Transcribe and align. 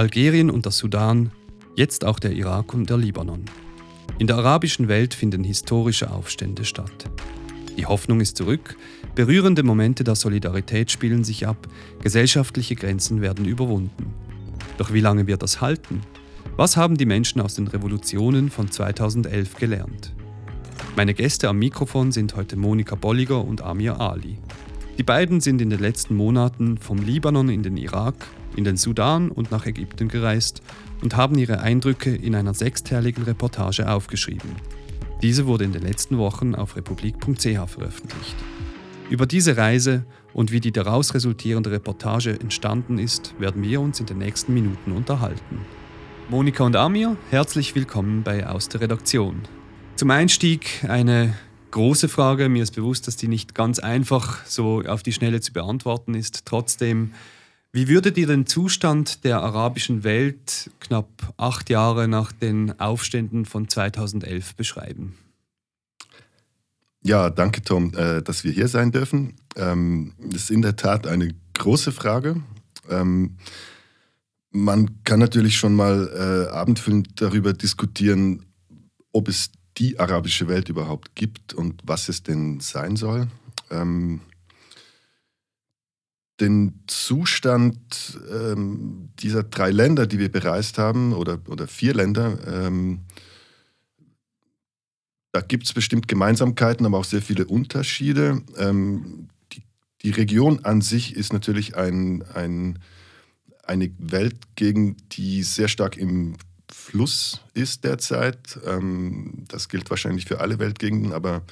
Algerien 0.00 0.50
und 0.50 0.64
der 0.64 0.72
Sudan, 0.72 1.30
jetzt 1.76 2.06
auch 2.06 2.18
der 2.18 2.32
Irak 2.32 2.72
und 2.72 2.88
der 2.88 2.96
Libanon. 2.96 3.44
In 4.18 4.26
der 4.26 4.36
arabischen 4.36 4.88
Welt 4.88 5.12
finden 5.12 5.44
historische 5.44 6.10
Aufstände 6.10 6.64
statt. 6.64 7.10
Die 7.76 7.84
Hoffnung 7.84 8.22
ist 8.22 8.38
zurück, 8.38 8.78
berührende 9.14 9.62
Momente 9.62 10.02
der 10.02 10.14
Solidarität 10.14 10.90
spielen 10.90 11.22
sich 11.22 11.46
ab, 11.46 11.68
gesellschaftliche 12.00 12.76
Grenzen 12.76 13.20
werden 13.20 13.44
überwunden. 13.44 14.14
Doch 14.78 14.90
wie 14.90 15.00
lange 15.00 15.26
wird 15.26 15.42
das 15.42 15.60
halten? 15.60 16.00
Was 16.56 16.78
haben 16.78 16.96
die 16.96 17.04
Menschen 17.04 17.42
aus 17.42 17.56
den 17.56 17.68
Revolutionen 17.68 18.48
von 18.48 18.70
2011 18.70 19.56
gelernt? 19.56 20.14
Meine 20.96 21.12
Gäste 21.12 21.46
am 21.46 21.58
Mikrofon 21.58 22.10
sind 22.10 22.36
heute 22.36 22.56
Monika 22.56 22.94
Bolliger 22.94 23.44
und 23.44 23.60
Amir 23.60 24.00
Ali. 24.00 24.38
Die 24.96 25.02
beiden 25.02 25.42
sind 25.42 25.60
in 25.60 25.68
den 25.68 25.80
letzten 25.80 26.16
Monaten 26.16 26.78
vom 26.78 27.02
Libanon 27.02 27.50
in 27.50 27.62
den 27.62 27.76
Irak, 27.76 28.14
in 28.56 28.64
den 28.64 28.76
Sudan 28.76 29.30
und 29.30 29.50
nach 29.50 29.66
Ägypten 29.66 30.08
gereist 30.08 30.62
und 31.02 31.16
haben 31.16 31.38
ihre 31.38 31.60
Eindrücke 31.60 32.14
in 32.14 32.34
einer 32.34 32.54
sechsteiligen 32.54 33.24
Reportage 33.24 33.90
aufgeschrieben. 33.90 34.50
Diese 35.22 35.46
wurde 35.46 35.64
in 35.64 35.72
den 35.72 35.82
letzten 35.82 36.18
Wochen 36.18 36.54
auf 36.54 36.76
republik.ch 36.76 37.70
veröffentlicht. 37.70 38.36
Über 39.10 39.26
diese 39.26 39.56
Reise 39.56 40.04
und 40.32 40.52
wie 40.52 40.60
die 40.60 40.72
daraus 40.72 41.14
resultierende 41.14 41.70
Reportage 41.70 42.38
entstanden 42.38 42.98
ist, 42.98 43.34
werden 43.38 43.62
wir 43.62 43.80
uns 43.80 44.00
in 44.00 44.06
den 44.06 44.18
nächsten 44.18 44.54
Minuten 44.54 44.92
unterhalten. 44.92 45.58
Monika 46.28 46.64
und 46.64 46.76
Amir, 46.76 47.16
herzlich 47.30 47.74
willkommen 47.74 48.22
bei 48.22 48.46
Aus 48.46 48.68
der 48.68 48.82
Redaktion. 48.82 49.42
Zum 49.96 50.10
Einstieg 50.10 50.84
eine 50.88 51.34
große 51.72 52.08
Frage. 52.08 52.48
Mir 52.48 52.62
ist 52.62 52.74
bewusst, 52.76 53.06
dass 53.06 53.16
die 53.16 53.28
nicht 53.28 53.54
ganz 53.54 53.80
einfach 53.80 54.44
so 54.46 54.82
auf 54.86 55.02
die 55.02 55.12
Schnelle 55.12 55.40
zu 55.40 55.52
beantworten 55.52 56.14
ist. 56.14 56.46
Trotzdem, 56.46 57.12
wie 57.72 57.88
würdet 57.88 58.18
ihr 58.18 58.26
den 58.26 58.46
Zustand 58.46 59.24
der 59.24 59.42
arabischen 59.42 60.02
Welt 60.02 60.70
knapp 60.80 61.34
acht 61.36 61.70
Jahre 61.70 62.08
nach 62.08 62.32
den 62.32 62.78
Aufständen 62.80 63.44
von 63.44 63.68
2011 63.68 64.56
beschreiben? 64.56 65.14
Ja, 67.02 67.30
danke 67.30 67.62
Tom, 67.62 67.94
äh, 67.94 68.22
dass 68.22 68.44
wir 68.44 68.52
hier 68.52 68.68
sein 68.68 68.92
dürfen. 68.92 69.34
Ähm, 69.56 70.12
das 70.18 70.42
ist 70.42 70.50
in 70.50 70.62
der 70.62 70.76
Tat 70.76 71.06
eine 71.06 71.32
große 71.54 71.92
Frage. 71.92 72.42
Ähm, 72.90 73.36
man 74.50 75.02
kann 75.04 75.20
natürlich 75.20 75.56
schon 75.56 75.74
mal 75.74 76.48
äh, 76.48 76.52
abendfüllend 76.52 77.20
darüber 77.20 77.52
diskutieren, 77.52 78.44
ob 79.12 79.28
es 79.28 79.50
die 79.78 79.98
arabische 79.98 80.48
Welt 80.48 80.68
überhaupt 80.68 81.14
gibt 81.14 81.54
und 81.54 81.80
was 81.84 82.08
es 82.08 82.22
denn 82.22 82.60
sein 82.60 82.96
soll. 82.96 83.28
Ähm, 83.70 84.20
den 86.40 86.80
Zustand 86.86 88.18
ähm, 88.32 89.10
dieser 89.18 89.42
drei 89.42 89.70
Länder, 89.70 90.06
die 90.06 90.18
wir 90.18 90.30
bereist 90.30 90.78
haben, 90.78 91.12
oder, 91.12 91.40
oder 91.48 91.66
vier 91.66 91.94
Länder, 91.94 92.38
ähm, 92.46 93.00
da 95.32 95.40
gibt 95.40 95.64
es 95.64 95.72
bestimmt 95.72 96.08
Gemeinsamkeiten, 96.08 96.86
aber 96.86 96.98
auch 96.98 97.04
sehr 97.04 97.22
viele 97.22 97.46
Unterschiede. 97.46 98.42
Ähm, 98.56 99.28
die, 99.52 99.62
die, 100.02 100.10
Region 100.10 100.64
an 100.64 100.80
sich 100.80 101.14
ist 101.14 101.32
natürlich 101.32 101.76
ein, 101.76 102.24
ein, 102.34 102.78
eine 103.64 103.90
Weltgegend, 103.98 105.16
die 105.16 105.42
sehr 105.44 105.68
stark 105.68 105.96
im 105.96 106.36
Fluss 106.72 107.42
ist 107.54 107.84
derzeit. 107.84 108.58
Ähm, 108.66 109.44
das 109.48 109.68
gilt 109.68 109.88
wahrscheinlich 109.90 110.24
für 110.24 110.40
alle 110.40 110.58
Weltgegenden, 110.58 111.12
aber 111.12 111.42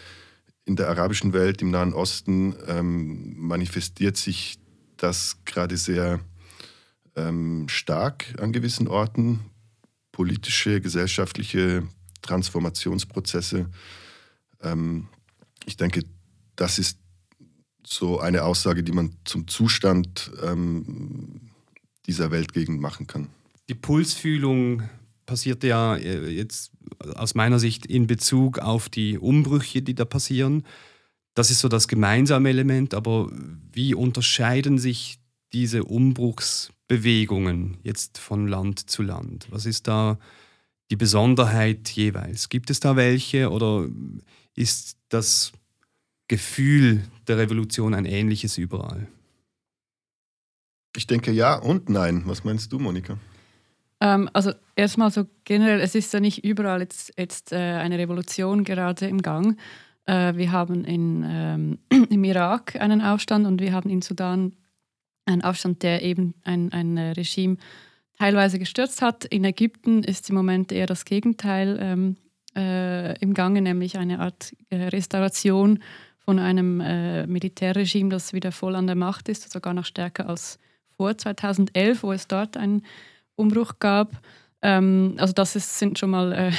in 0.64 0.77
der 0.77 0.89
arabischen 0.89 1.33
Welt, 1.33 1.62
im 1.62 1.70
Nahen 1.70 1.95
Osten, 1.95 2.55
ähm, 2.67 3.34
manifestiert 3.39 4.17
sich 4.17 4.58
das 4.98 5.38
gerade 5.44 5.77
sehr 5.77 6.20
ähm, 7.17 7.68
stark 7.68 8.34
an 8.40 8.52
gewissen 8.52 8.89
Orten. 8.89 9.40
Politische, 10.12 10.80
gesellschaftliche 10.80 11.86
Transformationsprozesse. 12.23 13.70
ich 15.64 15.77
denke, 15.77 16.02
das 16.56 16.80
ist 16.80 16.98
so 17.86 18.18
eine 18.18 18.42
Aussage, 18.42 18.83
die 18.83 18.90
man 18.90 19.12
zum 19.24 19.46
Zustand 19.46 20.33
dieser 22.08 22.33
Weltgegend 22.33 22.80
machen 22.80 23.06
kann. 23.06 23.28
Die 23.68 23.74
Pulsfühlung 23.74 24.83
passiert 25.27 25.62
ja 25.62 25.94
äh, 25.96 26.30
jetzt 26.30 26.73
aus 27.14 27.34
meiner 27.34 27.58
Sicht 27.58 27.86
in 27.86 28.06
Bezug 28.06 28.58
auf 28.58 28.89
die 28.89 29.18
Umbrüche, 29.18 29.83
die 29.83 29.94
da 29.94 30.06
passieren. 30.06 30.64
Das 31.38 31.52
ist 31.52 31.60
so 31.60 31.68
das 31.68 31.86
gemeinsame 31.86 32.48
Element, 32.48 32.94
aber 32.94 33.30
wie 33.70 33.94
unterscheiden 33.94 34.76
sich 34.76 35.20
diese 35.52 35.84
Umbruchsbewegungen 35.84 37.76
jetzt 37.84 38.18
von 38.18 38.48
Land 38.48 38.90
zu 38.90 39.02
Land? 39.04 39.46
Was 39.50 39.64
ist 39.64 39.86
da 39.86 40.18
die 40.90 40.96
Besonderheit 40.96 41.90
jeweils? 41.90 42.48
Gibt 42.48 42.70
es 42.70 42.80
da 42.80 42.96
welche 42.96 43.52
oder 43.52 43.86
ist 44.56 44.96
das 45.10 45.52
Gefühl 46.26 47.04
der 47.28 47.38
Revolution 47.38 47.94
ein 47.94 48.05
ähnliches 48.05 48.58
überall? 48.58 49.06
Ich 50.96 51.06
denke 51.06 51.30
ja 51.30 51.55
und 51.55 51.88
nein. 51.88 52.24
Was 52.24 52.42
meinst 52.42 52.72
du, 52.72 52.80
Monika? 52.80 53.16
Ähm, 54.00 54.28
also 54.32 54.52
erstmal 54.74 55.12
so 55.12 55.26
generell, 55.44 55.78
es 55.78 55.94
ist 55.94 56.12
ja 56.12 56.18
nicht 56.18 56.44
überall 56.44 56.80
jetzt, 56.80 57.12
jetzt 57.16 57.52
äh, 57.52 57.56
eine 57.56 57.96
Revolution 57.96 58.64
gerade 58.64 59.06
im 59.06 59.22
Gang. 59.22 59.56
Äh, 60.08 60.36
wir 60.36 60.51
haben 60.51 60.85
in, 60.85 61.24
ähm, 61.29 61.79
im 62.11 62.24
Irak 62.24 62.77
einen 62.80 63.02
Aufstand 63.02 63.46
und 63.46 63.61
wir 63.61 63.73
haben 63.73 63.91
in 63.91 64.02
Sudan 64.02 64.57
einen 65.27 65.42
Aufstand, 65.42 65.83
der 65.83 66.02
eben 66.02 66.35
ein, 66.45 66.73
ein 66.73 66.96
äh, 66.96 67.11
Regime 67.11 67.58
teilweise 68.18 68.58
gestürzt 68.58 69.02
hat. 69.02 69.27
In 69.27 69.45
Ägypten 69.45 70.02
ist 70.02 70.30
im 70.30 70.36
Moment 70.36 70.73
eher 70.73 70.86
das 70.86 71.05
Gegenteil 71.05 71.79
ähm, 71.80 72.17
äh, 72.57 73.18
im 73.20 73.35
Gange, 73.35 73.61
nämlich 73.61 73.98
eine 73.98 74.20
Art 74.20 74.57
äh, 74.70 74.77
Restauration 74.85 75.80
von 76.18 76.39
einem 76.39 76.80
äh, 76.80 77.27
Militärregime, 77.27 78.08
das 78.08 78.33
wieder 78.33 78.51
voll 78.51 78.77
an 78.77 78.86
der 78.86 78.97
Macht 78.97 79.29
ist, 79.29 79.51
sogar 79.51 79.74
noch 79.74 79.85
stärker 79.85 80.29
als 80.29 80.58
vor 80.97 81.17
2011, 81.17 82.02
wo 82.02 82.13
es 82.13 82.27
dort 82.27 82.57
einen 82.57 82.83
Umbruch 83.36 83.79
gab. 83.79 84.20
Ähm, 84.63 85.14
also 85.19 85.33
das 85.33 85.57
ist, 85.57 85.79
sind 85.79 85.98
schon 85.98 86.11
mal 86.11 86.33
äh, 86.33 86.52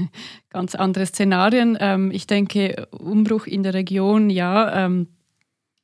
ganz 0.50 0.74
andere 0.74 1.06
Szenarien. 1.06 1.76
Ähm, 1.80 2.10
ich 2.10 2.26
denke, 2.26 2.86
Umbruch 2.90 3.46
in 3.46 3.62
der 3.62 3.74
Region, 3.74 4.30
ja, 4.30 4.84
ähm, 4.84 5.08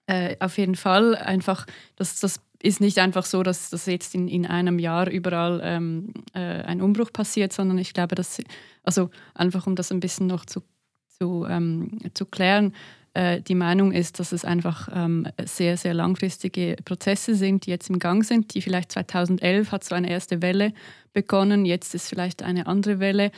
äh, 0.07 0.37
auf 0.41 0.59
jeden 0.59 0.75
Fall. 0.75 1.15
Einfach, 1.17 1.67
das, 1.97 2.21
das 2.21 2.41
ist 2.63 2.81
nicht 2.81 2.99
einfach 2.99 3.25
so, 3.25 3.43
dass 3.43 3.71
das 3.71 3.87
jetzt 3.87 4.15
in, 4.15 4.29
in 4.29 4.47
einem 4.47 4.79
Jahr 4.79 5.09
überall 5.11 5.61
ähm, 5.65 6.13
äh, 6.35 6.39
ein 6.39 6.81
Umbruch 6.81 7.13
passiert, 7.13 7.53
sondern 7.53 7.79
ich 7.79 7.93
glaube, 7.93 8.15
dass, 8.15 8.41
also 8.85 9.11
einfach 9.35 9.67
um 9.67 9.75
das 9.75 9.91
ein 9.91 10.01
bisschen 10.01 10.27
noch 10.27 10.45
zu, 10.45 10.63
zu, 11.09 11.47
ähm, 11.49 11.99
zu 12.15 12.27
klären, 12.27 12.75
äh, 13.15 13.43
die 13.43 13.55
Meinung 13.55 13.93
ist, 13.93 14.21
dass 14.21 14.33
es 14.33 14.45
einfach 14.45 14.89
ähm, 14.95 15.27
sehr, 15.45 15.77
sehr 15.77 15.95
langfristige 15.95 16.77
Prozesse 16.85 17.35
sind, 17.35 17.67
die 17.67 17.71
jetzt 17.71 17.91
im 17.91 17.99
Gang 17.99 18.25
sind. 18.25 18.55
Die 18.55 18.63
vielleicht 18.63 18.93
2011 18.93 19.71
hat 19.71 19.85
so 19.85 19.95
eine 19.95 20.11
erste 20.11 20.41
Welle 20.41 20.73
begonnen, 21.13 21.67
jetzt 21.67 21.95
ist 21.95 22.09
vielleicht 22.09 22.43
eine 22.43 22.67
andere 22.67 23.01
Welle. 23.01 23.31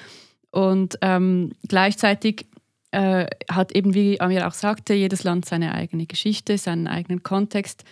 Und 0.51 0.99
ähm, 1.01 1.53
gleichzeitig 1.67 2.47
äh, 2.93 3.27
hat 3.51 3.73
eben, 3.73 3.95
wie 3.95 4.21
Amir 4.21 4.47
auch 4.47 4.53
sagte, 4.53 4.95
jedes 4.95 5.25
Land 5.25 5.45
seine 5.47 5.75
eigene 5.75 6.07
Geschichte, 6.07 6.57
seinen 6.57 6.87
eigenen 6.87 7.25
Kontext, 7.25 7.83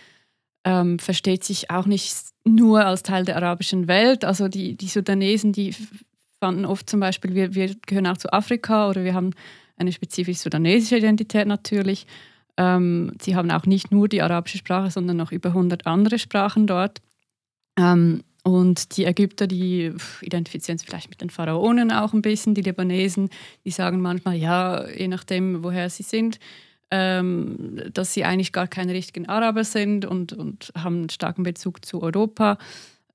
ähm, 0.63 0.99
versteht 0.99 1.43
sich 1.43 1.69
auch 1.69 1.85
nicht 1.85 2.15
nur 2.45 2.85
als 2.85 3.03
Teil 3.03 3.25
der 3.25 3.35
arabischen 3.35 3.89
Welt. 3.89 4.23
Also 4.23 4.47
die, 4.47 4.75
die 4.77 4.87
Sudanesen, 4.87 5.51
die 5.51 5.75
fanden 6.39 6.65
oft 6.65 6.89
zum 6.89 7.01
Beispiel, 7.01 7.35
wir, 7.35 7.53
wir 7.53 7.75
gehören 7.85 8.07
auch 8.07 8.17
zu 8.17 8.31
Afrika 8.31 8.89
oder 8.89 9.03
wir 9.03 9.13
haben 9.13 9.31
eine 9.77 9.91
spezifisch 9.91 10.37
sudanesische 10.37 10.97
Identität 10.97 11.47
natürlich. 11.47 12.05
Ähm, 12.57 13.13
sie 13.21 13.35
haben 13.35 13.51
auch 13.51 13.65
nicht 13.65 13.91
nur 13.91 14.07
die 14.07 14.21
arabische 14.21 14.57
Sprache, 14.57 14.91
sondern 14.91 15.17
noch 15.17 15.31
über 15.31 15.49
100 15.49 15.87
andere 15.87 16.19
Sprachen 16.19 16.67
dort. 16.67 17.01
Ähm, 17.77 18.23
und 18.43 18.97
die 18.97 19.05
Ägypter, 19.05 19.47
die 19.47 19.93
identifizieren 20.21 20.77
sich 20.77 20.87
vielleicht 20.87 21.09
mit 21.09 21.21
den 21.21 21.29
Pharaonen 21.29 21.91
auch 21.91 22.13
ein 22.13 22.21
bisschen. 22.21 22.53
Die 22.53 22.61
Libanesen, 22.61 23.29
die 23.65 23.71
sagen 23.71 24.01
manchmal, 24.01 24.35
ja, 24.35 24.87
je 24.89 25.07
nachdem, 25.07 25.63
woher 25.63 25.89
sie 25.89 26.03
sind, 26.03 26.39
ähm, 26.91 27.81
dass 27.93 28.13
sie 28.13 28.25
eigentlich 28.25 28.51
gar 28.51 28.67
keine 28.67 28.93
richtigen 28.93 29.27
Araber 29.29 29.63
sind 29.63 30.05
und, 30.05 30.33
und 30.33 30.73
haben 30.75 30.97
einen 30.97 31.09
starken 31.09 31.43
Bezug 31.43 31.85
zu 31.85 32.03
Europa 32.03 32.57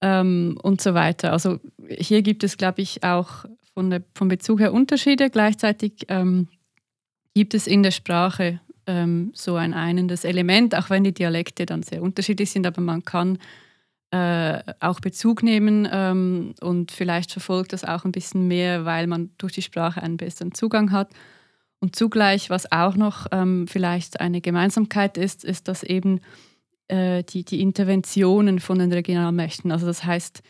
ähm, 0.01 0.59
und 0.63 0.81
so 0.81 0.95
weiter. 0.95 1.33
Also 1.33 1.61
hier 1.89 2.23
gibt 2.23 2.43
es, 2.43 2.57
glaube 2.57 2.81
ich, 2.81 3.05
auch 3.05 3.45
von 3.79 3.91
der, 3.91 4.03
vom 4.13 4.27
Bezug 4.27 4.59
her 4.59 4.73
Unterschiede. 4.73 5.31
Gleichzeitig 5.31 6.07
ähm, 6.09 6.49
gibt 7.33 7.55
es 7.55 7.69
in 7.69 7.85
der 7.85 7.93
Sprache 7.93 8.59
ähm, 8.89 9.31
so 9.35 9.55
ein 9.55 9.73
einendes 9.73 10.25
Element, 10.25 10.75
auch 10.75 10.91
wenn 10.91 11.05
die 11.05 11.15
Dialekte 11.15 11.65
dann 11.65 11.85
sehr 11.85 12.03
unterschiedlich 12.03 12.51
sind, 12.51 12.67
aber 12.67 12.81
man 12.81 13.05
kann 13.05 13.39
äh, 14.11 14.65
auch 14.81 14.99
Bezug 14.99 15.45
nehmen 15.45 15.89
ähm, 15.93 16.57
und 16.61 16.91
vielleicht 16.91 17.31
verfolgt 17.31 17.73
das 17.73 17.85
auch 17.85 18.05
ein 18.05 18.11
bisschen 18.11 18.49
mehr, 18.49 18.85
weil 18.85 19.07
man 19.07 19.31
durch 19.39 19.53
die 19.53 19.63
Sprache 19.63 20.03
einen 20.03 20.17
besseren 20.17 20.53
Zugang 20.53 20.91
hat. 20.91 21.13
Und 21.79 21.95
zugleich, 21.95 22.51
was 22.51 22.73
auch 22.73 22.97
noch 22.97 23.29
ähm, 23.31 23.69
vielleicht 23.69 24.21
eine 24.21 24.41
Gemeinsamkeit 24.41 25.17
ist, 25.17 25.45
ist, 25.45 25.69
dass 25.69 25.85
eben 25.85 26.21
äh, 26.89 27.23
die, 27.23 27.45
die 27.45 27.61
Interventionen 27.61 28.59
von 28.59 28.81
den 28.81 28.93
Regionalmächten, 28.93 29.71
also 29.71 29.87
das 29.87 30.03
heißt, 30.03 30.43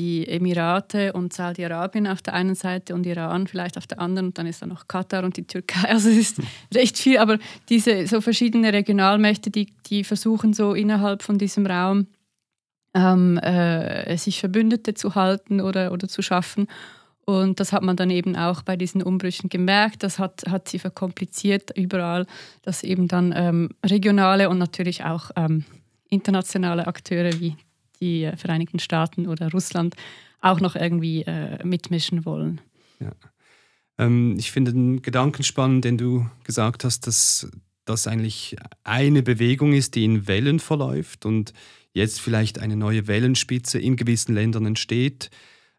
die 0.00 0.26
Emirate 0.26 1.12
und 1.12 1.34
Saudi-Arabien 1.34 2.06
auf 2.06 2.22
der 2.22 2.32
einen 2.32 2.54
Seite 2.54 2.94
und 2.94 3.04
Iran 3.04 3.46
vielleicht 3.46 3.76
auf 3.76 3.86
der 3.86 4.00
anderen 4.00 4.28
und 4.28 4.38
dann 4.38 4.46
ist 4.46 4.62
da 4.62 4.66
noch 4.66 4.88
Katar 4.88 5.24
und 5.24 5.36
die 5.36 5.46
Türkei. 5.46 5.80
Also 5.90 6.08
es 6.08 6.16
ist 6.16 6.40
recht 6.74 6.96
viel, 6.96 7.18
aber 7.18 7.38
diese 7.68 8.06
so 8.06 8.22
verschiedene 8.22 8.72
Regionalmächte, 8.72 9.50
die, 9.50 9.66
die 9.86 10.02
versuchen 10.02 10.54
so 10.54 10.72
innerhalb 10.72 11.22
von 11.22 11.36
diesem 11.36 11.66
Raum 11.66 12.06
ähm, 12.94 13.36
äh, 13.38 14.16
sich 14.16 14.40
Verbündete 14.40 14.94
zu 14.94 15.14
halten 15.14 15.60
oder, 15.60 15.92
oder 15.92 16.08
zu 16.08 16.22
schaffen. 16.22 16.66
Und 17.26 17.60
das 17.60 17.74
hat 17.74 17.82
man 17.82 17.96
dann 17.96 18.08
eben 18.08 18.36
auch 18.36 18.62
bei 18.62 18.76
diesen 18.76 19.02
Umbrüchen 19.02 19.50
gemerkt. 19.50 20.02
Das 20.02 20.18
hat, 20.18 20.44
hat 20.48 20.68
sie 20.68 20.78
verkompliziert 20.78 21.76
überall, 21.76 22.26
dass 22.62 22.82
eben 22.82 23.06
dann 23.06 23.34
ähm, 23.36 23.68
regionale 23.84 24.48
und 24.48 24.56
natürlich 24.56 25.04
auch 25.04 25.30
ähm, 25.36 25.66
internationale 26.08 26.86
Akteure 26.86 27.38
wie 27.38 27.56
die 28.00 28.30
Vereinigten 28.36 28.78
Staaten 28.78 29.26
oder 29.26 29.50
Russland 29.50 29.94
auch 30.40 30.60
noch 30.60 30.76
irgendwie 30.76 31.22
äh, 31.22 31.64
mitmischen 31.64 32.24
wollen. 32.24 32.60
Ja. 32.98 33.12
Ähm, 33.98 34.36
ich 34.38 34.50
finde 34.50 34.72
den 34.72 35.02
Gedanken 35.02 35.42
spannend, 35.42 35.84
den 35.84 35.98
du 35.98 36.26
gesagt 36.44 36.84
hast, 36.84 37.06
dass 37.06 37.50
das 37.84 38.06
eigentlich 38.06 38.56
eine 38.84 39.22
Bewegung 39.22 39.72
ist, 39.72 39.94
die 39.94 40.04
in 40.04 40.26
Wellen 40.26 40.60
verläuft 40.60 41.26
und 41.26 41.52
jetzt 41.92 42.20
vielleicht 42.20 42.58
eine 42.58 42.76
neue 42.76 43.06
Wellenspitze 43.06 43.78
in 43.78 43.96
gewissen 43.96 44.34
Ländern 44.34 44.66
entsteht. 44.66 45.30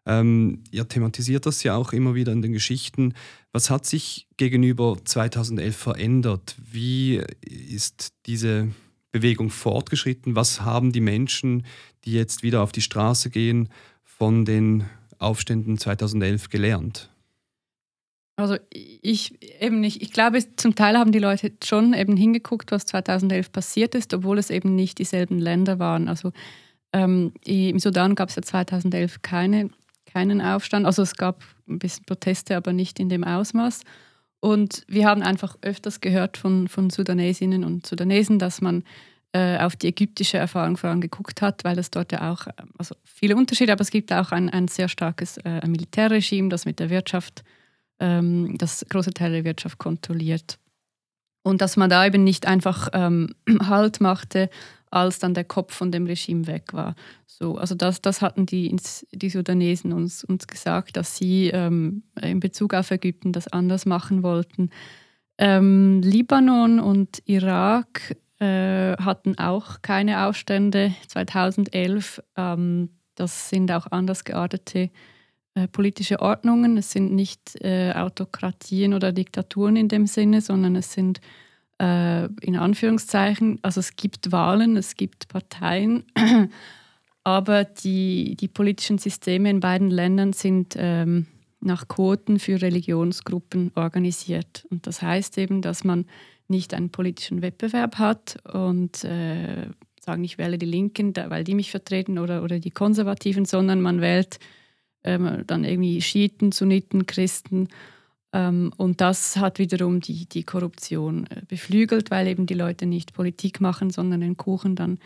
Ähm, 0.04 0.64
ihr 0.70 0.86
thematisiert 0.88 1.46
das 1.46 1.62
ja 1.62 1.76
auch 1.76 1.92
immer 1.92 2.14
wieder 2.14 2.32
in 2.32 2.42
den 2.42 2.52
Geschichten. 2.52 3.14
Was 3.52 3.70
hat 3.70 3.86
sich 3.86 4.26
gegenüber 4.36 4.96
2011 5.04 5.76
verändert? 5.76 6.56
Wie 6.58 7.22
ist 7.40 8.12
diese 8.26 8.68
Bewegung 9.12 9.50
fortgeschritten? 9.50 10.34
Was 10.34 10.62
haben 10.62 10.92
die 10.92 11.00
Menschen, 11.00 11.64
die 12.04 12.12
jetzt 12.12 12.42
wieder 12.42 12.62
auf 12.62 12.72
die 12.72 12.80
Straße 12.80 13.30
gehen, 13.30 13.68
von 14.02 14.44
den 14.44 14.84
Aufständen 15.18 15.78
2011 15.78 16.48
gelernt? 16.48 17.10
Also 18.36 18.56
ich 18.70 19.38
eben 19.60 19.80
nicht. 19.80 20.02
Ich 20.02 20.12
glaube, 20.12 20.38
zum 20.56 20.74
Teil 20.74 20.98
haben 20.98 21.12
die 21.12 21.18
Leute 21.18 21.52
schon 21.62 21.92
eben 21.92 22.16
hingeguckt, 22.16 22.72
was 22.72 22.86
2011 22.86 23.52
passiert 23.52 23.94
ist, 23.94 24.14
obwohl 24.14 24.38
es 24.38 24.50
eben 24.50 24.74
nicht 24.74 24.98
dieselben 24.98 25.38
Länder 25.38 25.78
waren. 25.78 26.08
Also 26.08 26.32
ähm, 26.92 27.32
im 27.44 27.78
Sudan 27.78 28.14
gab 28.14 28.30
es 28.30 28.36
ja 28.36 28.42
2011 28.42 29.22
keine 29.22 29.70
keinen 30.12 30.40
Aufstand. 30.40 30.86
Also 30.86 31.02
es 31.02 31.16
gab 31.16 31.42
ein 31.68 31.78
bisschen 31.78 32.04
Proteste, 32.04 32.56
aber 32.56 32.72
nicht 32.72 33.00
in 33.00 33.08
dem 33.08 33.24
Ausmaß. 33.24 33.82
Und 34.42 34.82
wir 34.88 35.06
haben 35.06 35.22
einfach 35.22 35.56
öfters 35.62 36.00
gehört 36.00 36.36
von, 36.36 36.66
von 36.66 36.90
Sudanesinnen 36.90 37.62
und 37.62 37.86
Sudanesen, 37.86 38.40
dass 38.40 38.60
man 38.60 38.82
äh, 39.32 39.56
auf 39.58 39.76
die 39.76 39.86
ägyptische 39.86 40.36
Erfahrung 40.36 40.76
vor 40.76 40.90
allem 40.90 41.00
geguckt 41.00 41.40
hat, 41.40 41.62
weil 41.62 41.78
es 41.78 41.92
dort 41.92 42.10
ja 42.10 42.28
auch, 42.32 42.48
also 42.76 42.96
viele 43.04 43.36
Unterschiede, 43.36 43.72
aber 43.72 43.82
es 43.82 43.92
gibt 43.92 44.12
auch 44.12 44.32
ein, 44.32 44.50
ein 44.50 44.66
sehr 44.66 44.88
starkes 44.88 45.36
äh, 45.38 45.64
Militärregime, 45.68 46.48
das 46.48 46.64
mit 46.64 46.80
der 46.80 46.90
Wirtschaft, 46.90 47.44
ähm, 48.00 48.58
das 48.58 48.84
große 48.90 49.14
Teile 49.14 49.36
der 49.36 49.44
Wirtschaft 49.44 49.78
kontrolliert. 49.78 50.58
Und 51.44 51.60
dass 51.60 51.76
man 51.76 51.88
da 51.88 52.04
eben 52.04 52.24
nicht 52.24 52.44
einfach 52.44 52.88
ähm, 52.94 53.36
Halt 53.68 54.00
machte 54.00 54.50
als 54.92 55.18
dann 55.18 55.34
der 55.34 55.44
Kopf 55.44 55.74
von 55.74 55.90
dem 55.90 56.06
Regime 56.06 56.46
weg 56.46 56.72
war. 56.72 56.94
So, 57.26 57.56
also 57.56 57.74
das, 57.74 58.02
das 58.02 58.20
hatten 58.20 58.46
die, 58.46 58.74
die 59.12 59.30
Sudanesen 59.30 59.92
uns, 59.92 60.22
uns 60.22 60.46
gesagt, 60.46 60.96
dass 60.96 61.16
sie 61.16 61.48
ähm, 61.48 62.02
in 62.20 62.40
Bezug 62.40 62.74
auf 62.74 62.90
Ägypten 62.90 63.32
das 63.32 63.48
anders 63.48 63.86
machen 63.86 64.22
wollten. 64.22 64.70
Ähm, 65.38 66.02
Libanon 66.02 66.78
und 66.78 67.22
Irak 67.24 68.16
äh, 68.38 68.96
hatten 68.96 69.38
auch 69.38 69.80
keine 69.82 70.26
Aufstände 70.26 70.94
2011. 71.08 72.22
Ähm, 72.36 72.90
das 73.14 73.48
sind 73.48 73.72
auch 73.72 73.86
anders 73.90 74.24
geartete 74.24 74.90
äh, 75.54 75.68
politische 75.68 76.20
Ordnungen. 76.20 76.76
Es 76.76 76.90
sind 76.90 77.12
nicht 77.12 77.56
äh, 77.62 77.92
Autokratien 77.92 78.94
oder 78.94 79.12
Diktaturen 79.12 79.76
in 79.76 79.88
dem 79.88 80.06
Sinne, 80.06 80.40
sondern 80.40 80.76
es 80.76 80.92
sind 80.92 81.20
äh, 81.80 82.26
in 82.40 82.56
Anführungszeichen, 82.56 83.58
also 83.62 83.80
es 83.80 83.96
gibt 83.96 84.32
Wahlen, 84.32 84.76
es 84.76 84.96
gibt 84.96 85.28
Parteien, 85.28 86.04
aber 87.24 87.64
die, 87.64 88.36
die 88.36 88.48
politischen 88.48 88.98
Systeme 88.98 89.50
in 89.50 89.60
beiden 89.60 89.90
Ländern 89.90 90.32
sind 90.32 90.74
ähm, 90.76 91.26
nach 91.60 91.88
Quoten 91.88 92.38
für 92.38 92.60
Religionsgruppen 92.60 93.72
organisiert. 93.74 94.66
Und 94.70 94.86
das 94.86 95.02
heißt 95.02 95.38
eben, 95.38 95.62
dass 95.62 95.84
man 95.84 96.06
nicht 96.48 96.74
einen 96.74 96.90
politischen 96.90 97.40
Wettbewerb 97.40 97.98
hat 97.98 98.36
und 98.52 99.04
äh, 99.04 99.66
sagen, 100.00 100.24
ich 100.24 100.38
wähle 100.38 100.58
die 100.58 100.66
Linken, 100.66 101.14
weil 101.16 101.44
die 101.44 101.54
mich 101.54 101.70
vertreten 101.70 102.18
oder, 102.18 102.42
oder 102.42 102.58
die 102.58 102.70
Konservativen, 102.70 103.44
sondern 103.44 103.80
man 103.80 104.00
wählt 104.00 104.38
ähm, 105.04 105.44
dann 105.46 105.64
irgendwie 105.64 106.00
Schiiten, 106.02 106.52
Sunniten, 106.52 107.06
Christen 107.06 107.68
und 108.34 109.00
das 109.00 109.36
hat 109.36 109.58
wiederum 109.58 110.00
die, 110.00 110.26
die 110.26 110.42
Korruption 110.42 111.26
äh, 111.26 111.42
beflügelt, 111.46 112.10
weil 112.10 112.26
eben 112.28 112.46
die 112.46 112.54
Leute 112.54 112.86
nicht 112.86 113.12
Politik 113.12 113.60
machen, 113.60 113.90
sondern 113.90 114.20
den 114.20 114.36
Kuchen 114.36 114.74
dann 114.74 114.98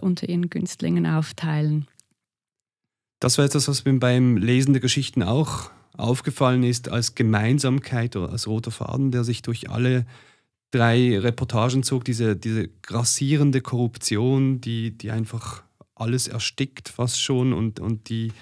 unter 0.00 0.28
ihren 0.28 0.50
Günstlingen 0.50 1.06
aufteilen. 1.06 1.88
Das 3.18 3.38
war 3.38 3.44
etwas, 3.44 3.68
was 3.68 3.84
mir 3.84 3.98
beim 3.98 4.36
Lesen 4.36 4.72
der 4.72 4.80
Geschichten 4.80 5.22
auch 5.22 5.70
aufgefallen 5.96 6.62
ist, 6.62 6.88
als 6.88 7.14
Gemeinsamkeit 7.14 8.16
oder 8.16 8.30
als 8.30 8.46
roter 8.46 8.70
Faden, 8.70 9.10
der 9.10 9.24
sich 9.24 9.42
durch 9.42 9.68
alle 9.68 10.06
drei 10.70 11.18
Reportagen 11.18 11.82
zog, 11.82 12.04
diese, 12.04 12.36
diese 12.36 12.68
grassierende 12.82 13.60
Korruption, 13.60 14.60
die, 14.60 14.96
die 14.96 15.10
einfach 15.10 15.64
alles 15.94 16.28
erstickt 16.28 16.88
fast 16.88 17.20
schon 17.20 17.52
und, 17.52 17.80
und 17.80 18.08
die 18.08 18.32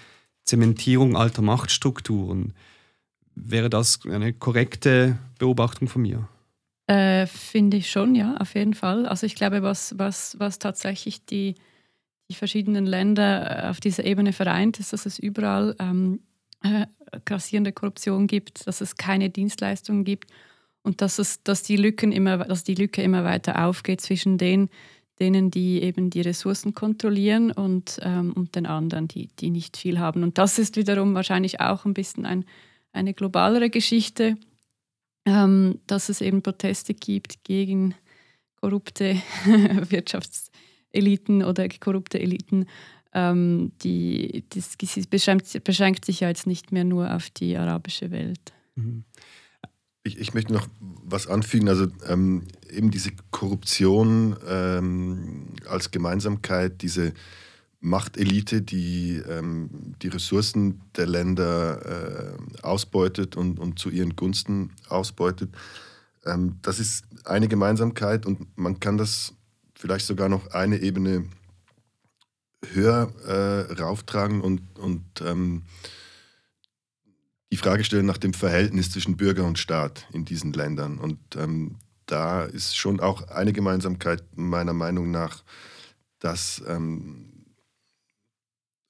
Zementierung 0.44 1.16
alter 1.16 1.42
Machtstrukturen. 1.42 2.52
Wäre 3.44 3.70
das 3.70 4.00
eine 4.06 4.32
korrekte 4.32 5.18
Beobachtung 5.38 5.88
von 5.88 6.02
mir? 6.02 6.28
Äh, 6.86 7.26
Finde 7.26 7.76
ich 7.76 7.90
schon, 7.90 8.14
ja, 8.14 8.36
auf 8.38 8.54
jeden 8.54 8.74
Fall. 8.74 9.06
Also 9.06 9.26
ich 9.26 9.34
glaube, 9.34 9.62
was, 9.62 9.98
was, 9.98 10.36
was 10.38 10.58
tatsächlich 10.58 11.24
die, 11.24 11.54
die 12.30 12.34
verschiedenen 12.34 12.86
Länder 12.86 13.64
äh, 13.64 13.68
auf 13.68 13.80
dieser 13.80 14.04
Ebene 14.04 14.32
vereint, 14.32 14.80
ist, 14.80 14.92
dass 14.92 15.04
es 15.04 15.18
überall 15.18 15.76
ähm, 15.78 16.20
äh, 16.62 16.86
grassierende 17.24 17.72
Korruption 17.72 18.26
gibt, 18.26 18.66
dass 18.66 18.80
es 18.80 18.96
keine 18.96 19.30
Dienstleistungen 19.30 20.04
gibt 20.04 20.30
und 20.82 21.02
dass, 21.02 21.18
es, 21.18 21.42
dass, 21.42 21.62
die 21.62 21.76
Lücken 21.76 22.10
immer, 22.10 22.38
dass 22.38 22.64
die 22.64 22.74
Lücke 22.74 23.02
immer 23.02 23.24
weiter 23.24 23.66
aufgeht 23.66 24.00
zwischen 24.00 24.38
den, 24.38 24.70
denen, 25.20 25.50
die 25.50 25.82
eben 25.82 26.10
die 26.10 26.22
Ressourcen 26.22 26.74
kontrollieren 26.74 27.50
und, 27.50 27.98
ähm, 28.02 28.32
und 28.32 28.56
den 28.56 28.66
anderen, 28.66 29.08
die, 29.08 29.28
die 29.38 29.50
nicht 29.50 29.76
viel 29.76 29.98
haben. 29.98 30.22
Und 30.22 30.38
das 30.38 30.58
ist 30.58 30.76
wiederum 30.76 31.14
wahrscheinlich 31.14 31.60
auch 31.60 31.84
ein 31.84 31.94
bisschen 31.94 32.24
ein 32.24 32.44
eine 32.92 33.14
globalere 33.14 33.70
Geschichte, 33.70 34.36
ähm, 35.26 35.80
dass 35.86 36.08
es 36.08 36.20
eben 36.20 36.42
Proteste 36.42 36.94
gibt 36.94 37.44
gegen 37.44 37.94
korrupte 38.60 39.16
Wirtschaftseliten 39.90 41.44
oder 41.44 41.68
korrupte 41.68 42.20
Eliten. 42.20 42.66
Ähm, 43.14 43.72
die, 43.82 44.44
das, 44.50 44.76
beschränkt, 45.08 45.64
beschränkt, 45.64 46.04
sich 46.04 46.20
ja 46.20 46.28
jetzt 46.28 46.46
nicht 46.46 46.72
mehr 46.72 46.84
nur 46.84 47.14
auf 47.14 47.30
die 47.30 47.56
arabische 47.56 48.10
Welt. 48.10 48.52
Mhm. 48.74 49.04
Ich, 50.04 50.18
ich, 50.18 50.34
möchte 50.34 50.52
noch 50.52 50.68
was 50.80 51.26
anfügen. 51.26 51.68
Also 51.68 51.88
ähm, 52.06 52.44
eben 52.70 52.90
diese 52.90 53.10
Korruption 53.30 54.36
ähm, 54.46 55.48
als 55.68 55.90
Gemeinsamkeit, 55.90 56.80
diese 56.82 57.12
Machtelite, 57.80 58.62
die 58.62 59.22
ähm, 59.28 59.94
die 60.02 60.08
Ressourcen 60.08 60.80
der 60.96 61.06
Länder 61.06 62.34
äh, 62.34 62.62
ausbeutet 62.62 63.36
und, 63.36 63.60
und 63.60 63.78
zu 63.78 63.90
ihren 63.90 64.16
Gunsten 64.16 64.72
ausbeutet. 64.88 65.50
Ähm, 66.24 66.58
das 66.62 66.80
ist 66.80 67.04
eine 67.24 67.48
Gemeinsamkeit 67.48 68.26
und 68.26 68.58
man 68.58 68.80
kann 68.80 68.98
das 68.98 69.34
vielleicht 69.74 70.06
sogar 70.06 70.28
noch 70.28 70.48
eine 70.48 70.78
Ebene 70.78 71.28
höher 72.72 73.12
äh, 73.26 73.72
rauftragen 73.80 74.40
und, 74.40 74.60
und 74.78 75.04
ähm, 75.24 75.62
die 77.52 77.56
Frage 77.56 77.84
stellen 77.84 78.06
nach 78.06 78.18
dem 78.18 78.34
Verhältnis 78.34 78.90
zwischen 78.90 79.16
Bürger 79.16 79.44
und 79.44 79.58
Staat 79.58 80.06
in 80.12 80.24
diesen 80.24 80.52
Ländern. 80.52 80.98
Und 80.98 81.18
ähm, 81.36 81.76
da 82.06 82.44
ist 82.44 82.76
schon 82.76 83.00
auch 83.00 83.28
eine 83.28 83.52
Gemeinsamkeit 83.52 84.22
meiner 84.36 84.74
Meinung 84.74 85.10
nach, 85.10 85.44
dass 86.18 86.62
ähm, 86.66 87.37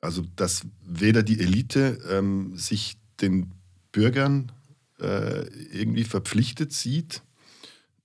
also, 0.00 0.22
dass 0.36 0.62
weder 0.84 1.22
die 1.22 1.40
Elite 1.40 1.98
ähm, 2.10 2.56
sich 2.56 2.98
den 3.20 3.52
Bürgern 3.92 4.52
äh, 5.00 5.46
irgendwie 5.72 6.04
verpflichtet 6.04 6.72
sieht, 6.72 7.22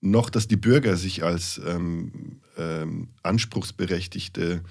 noch 0.02 0.30
dass 0.30 0.48
die 0.48 0.58
Bürger 0.58 0.98
sich 0.98 1.24
als 1.24 1.62
ähm, 1.66 2.42
ähm, 2.58 3.10
Anspruchsberechtigte 3.22 4.64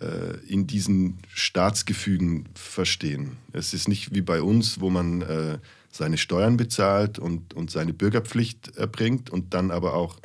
äh, 0.00 0.36
in 0.46 0.66
diesen 0.66 1.18
Staatsgefügen 1.28 2.48
verstehen. 2.54 3.36
Es 3.52 3.74
ist 3.74 3.88
nicht 3.88 4.14
wie 4.14 4.22
bei 4.22 4.42
uns, 4.42 4.80
wo 4.80 4.90
man 4.90 5.22
äh, 5.22 5.58
seine 5.90 6.18
Steuern 6.18 6.56
bezahlt 6.56 7.18
und, 7.18 7.54
und 7.54 7.70
seine 7.70 7.92
Bürgerpflicht 7.92 8.76
erbringt 8.76 9.30
und 9.30 9.54
dann 9.54 9.70
aber 9.70 9.94
auch 9.94 10.18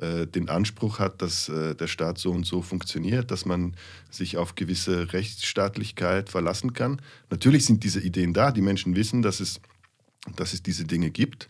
äh, 0.00 0.26
den 0.26 0.50
Anspruch 0.50 0.98
hat, 0.98 1.22
dass 1.22 1.48
äh, 1.48 1.74
der 1.74 1.86
Staat 1.86 2.18
so 2.18 2.30
und 2.30 2.44
so 2.44 2.60
funktioniert, 2.60 3.30
dass 3.30 3.46
man 3.46 3.74
sich 4.10 4.36
auf 4.36 4.54
gewisse 4.54 5.14
Rechtsstaatlichkeit 5.14 6.28
verlassen 6.28 6.74
kann. 6.74 7.00
Natürlich 7.30 7.64
sind 7.64 7.82
diese 7.82 8.00
Ideen 8.00 8.34
da, 8.34 8.52
die 8.52 8.60
Menschen 8.60 8.94
wissen, 8.94 9.22
dass 9.22 9.40
es, 9.40 9.58
dass 10.34 10.52
es 10.52 10.62
diese 10.62 10.84
Dinge 10.84 11.10
gibt. 11.10 11.48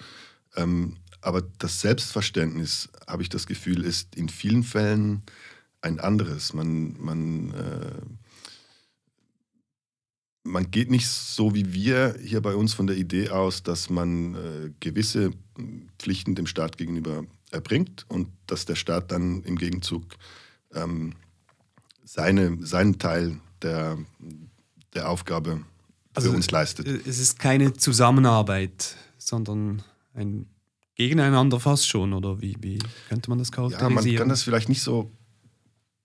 Ähm, 0.54 0.96
aber 1.20 1.42
das 1.58 1.80
Selbstverständnis, 1.80 2.88
habe 3.08 3.22
ich 3.22 3.28
das 3.30 3.48
Gefühl, 3.48 3.82
ist 3.82 4.14
in 4.14 4.28
vielen 4.28 4.62
Fällen 4.62 5.22
ein 5.80 5.98
anderes. 5.98 6.54
Man, 6.54 6.94
man, 7.00 7.50
äh, 7.50 8.00
man 10.44 10.70
geht 10.70 10.88
nicht 10.88 11.08
so 11.08 11.52
wie 11.52 11.74
wir 11.74 12.14
hier 12.22 12.42
bei 12.42 12.54
uns 12.54 12.74
von 12.74 12.86
der 12.86 12.96
Idee 12.96 13.30
aus, 13.30 13.64
dass 13.64 13.90
man 13.90 14.74
gewisse 14.78 15.32
Pflichten 15.98 16.36
dem 16.36 16.46
Staat 16.46 16.78
gegenüber 16.78 17.24
erbringt 17.50 18.06
und 18.08 18.28
dass 18.46 18.66
der 18.66 18.74
Staat 18.74 19.12
dann 19.12 19.42
im 19.42 19.56
Gegenzug 19.56 20.04
ähm, 20.74 21.14
seine, 22.04 22.58
seinen 22.64 22.98
Teil 22.98 23.40
der, 23.62 23.98
der 24.94 25.08
Aufgabe 25.08 25.62
also 26.14 26.30
für 26.30 26.36
uns 26.36 26.50
leistet. 26.50 26.86
Es 27.06 27.18
ist 27.18 27.38
keine 27.38 27.74
Zusammenarbeit, 27.74 28.96
sondern 29.18 29.82
ein 30.14 30.46
Gegeneinander 30.94 31.60
fast 31.60 31.88
schon, 31.88 32.14
oder 32.14 32.40
wie, 32.40 32.56
wie 32.60 32.78
könnte 33.08 33.28
man 33.28 33.38
das 33.38 33.52
charakterisieren? 33.52 33.96
Ja, 33.96 34.12
man 34.12 34.16
kann 34.16 34.28
das 34.30 34.42
vielleicht 34.42 34.68
nicht 34.70 34.82
so 34.82 35.10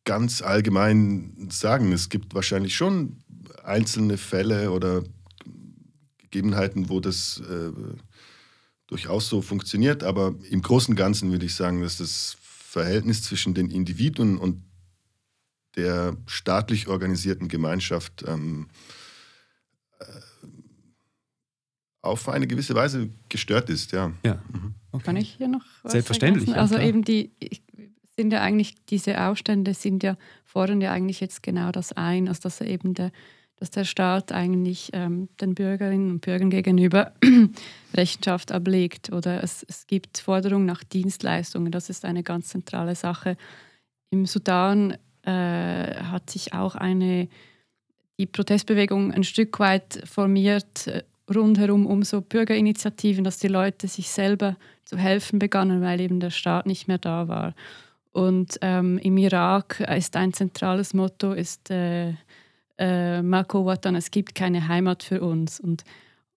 ganz 0.04 0.42
allgemein 0.42 1.48
sagen. 1.50 1.94
Es 1.94 2.10
gibt 2.10 2.36
wahrscheinlich 2.36 2.76
schon 2.76 3.18
einzelne 3.64 4.18
Fälle 4.18 4.72
oder 4.72 5.04
Gegebenheiten, 6.18 6.90
wo 6.90 7.00
das 7.00 7.42
äh, 7.50 7.72
durchaus 8.92 9.30
so 9.30 9.42
funktioniert, 9.42 10.04
aber 10.04 10.36
im 10.50 10.62
Großen 10.62 10.92
und 10.92 10.98
Ganzen 10.98 11.32
würde 11.32 11.46
ich 11.46 11.56
sagen, 11.56 11.82
dass 11.82 11.98
das 11.98 12.38
Verhältnis 12.42 13.24
zwischen 13.24 13.54
den 13.54 13.72
Individuen 13.72 14.38
und 14.38 14.64
der 15.78 16.18
staatlich 16.28 16.90
organisierten 16.90 17.48
Gemeinschaft 17.48 18.26
ähm, 18.28 18.68
äh, 20.00 20.06
auf 22.02 22.28
eine 22.28 22.48
gewisse 22.48 22.76
Weise 22.76 23.10
gestört 23.30 23.70
ist, 23.70 23.94
ja. 23.94 24.12
ja. 24.26 24.44
Mhm. 24.52 24.76
Okay. 24.92 25.04
Kann 25.06 25.16
ich 25.16 25.36
hier 25.36 25.48
noch 25.48 25.64
was 25.84 25.94
Selbstverständlich. 25.94 26.50
Ja, 26.50 26.56
also 26.56 26.78
eben 26.78 27.06
die 27.06 27.32
sind 28.18 28.34
ja 28.34 28.42
eigentlich, 28.42 28.76
diese 28.88 29.22
Aufstände 29.22 29.74
sind 29.74 30.04
ja, 30.04 30.18
fordern 30.44 30.82
ja 30.82 30.92
eigentlich 30.92 31.22
jetzt 31.22 31.44
genau 31.44 31.72
das 31.72 31.94
ein, 31.94 32.28
also 32.28 32.42
dass 32.42 32.60
eben 32.60 32.94
der 32.94 33.14
dass 33.62 33.70
der 33.70 33.84
Staat 33.86 34.32
eigentlich 34.32 34.90
ähm, 34.92 35.30
den 35.40 35.54
Bürgerinnen 35.54 36.10
und 36.10 36.22
Bürgern 36.22 36.50
gegenüber 36.50 37.12
Rechenschaft 37.94 38.52
ablegt 38.52 39.12
oder 39.12 39.44
es, 39.44 39.64
es 39.70 39.86
gibt 39.86 40.18
Forderungen 40.18 40.66
nach 40.66 40.84
Dienstleistungen. 40.84 41.72
Das 41.72 41.88
ist 41.92 42.04
eine 42.04 42.24
ganz 42.24 42.48
zentrale 42.48 42.96
Sache. 42.96 43.38
Im 44.10 44.26
Sudan 44.26 44.98
äh, 45.22 45.30
hat 45.30 46.32
sich 46.32 46.54
auch 46.54 46.74
eine, 46.74 47.28
die 48.18 48.26
Protestbewegung 48.26 49.12
ein 49.14 49.24
Stück 49.24 49.60
weit 49.60 50.02
formiert 50.06 50.88
äh, 50.88 51.04
rundherum 51.32 51.86
um 51.86 52.02
so 52.02 52.20
Bürgerinitiativen, 52.20 53.24
dass 53.24 53.38
die 53.38 53.48
Leute 53.48 53.88
sich 53.88 54.10
selber 54.10 54.58
zu 54.86 54.98
helfen 54.98 55.38
begannen, 55.38 55.84
weil 55.84 56.02
eben 56.02 56.20
der 56.20 56.32
Staat 56.32 56.66
nicht 56.66 56.88
mehr 56.88 56.98
da 56.98 57.28
war. 57.28 57.54
Und 58.12 58.58
ähm, 58.64 58.98
im 58.98 59.18
Irak 59.18 59.82
ist 59.82 60.16
ein 60.16 60.34
zentrales 60.34 60.96
Motto 60.96 61.34
ist 61.34 61.70
äh, 61.70 62.16
äh, 62.82 63.22
Marco 63.22 63.66
Watan, 63.66 63.96
es 63.96 64.10
gibt 64.10 64.34
keine 64.34 64.68
Heimat 64.68 65.04
für 65.04 65.22
uns. 65.22 65.60
Und, 65.60 65.84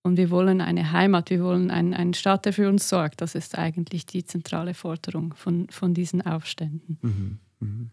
und 0.02 0.18
wir 0.18 0.30
wollen 0.30 0.60
eine 0.60 0.92
Heimat, 0.92 1.30
wir 1.30 1.42
wollen 1.42 1.70
einen, 1.70 1.94
einen 1.94 2.12
Staat, 2.12 2.44
der 2.44 2.52
für 2.52 2.68
uns 2.68 2.88
sorgt. 2.88 3.22
Das 3.22 3.34
ist 3.34 3.56
eigentlich 3.56 4.04
die 4.04 4.24
zentrale 4.24 4.74
Forderung 4.74 5.32
von, 5.34 5.68
von 5.70 5.94
diesen 5.94 6.20
Aufständen. 6.20 6.98
Mhm. 7.00 7.38
Mhm. 7.60 7.90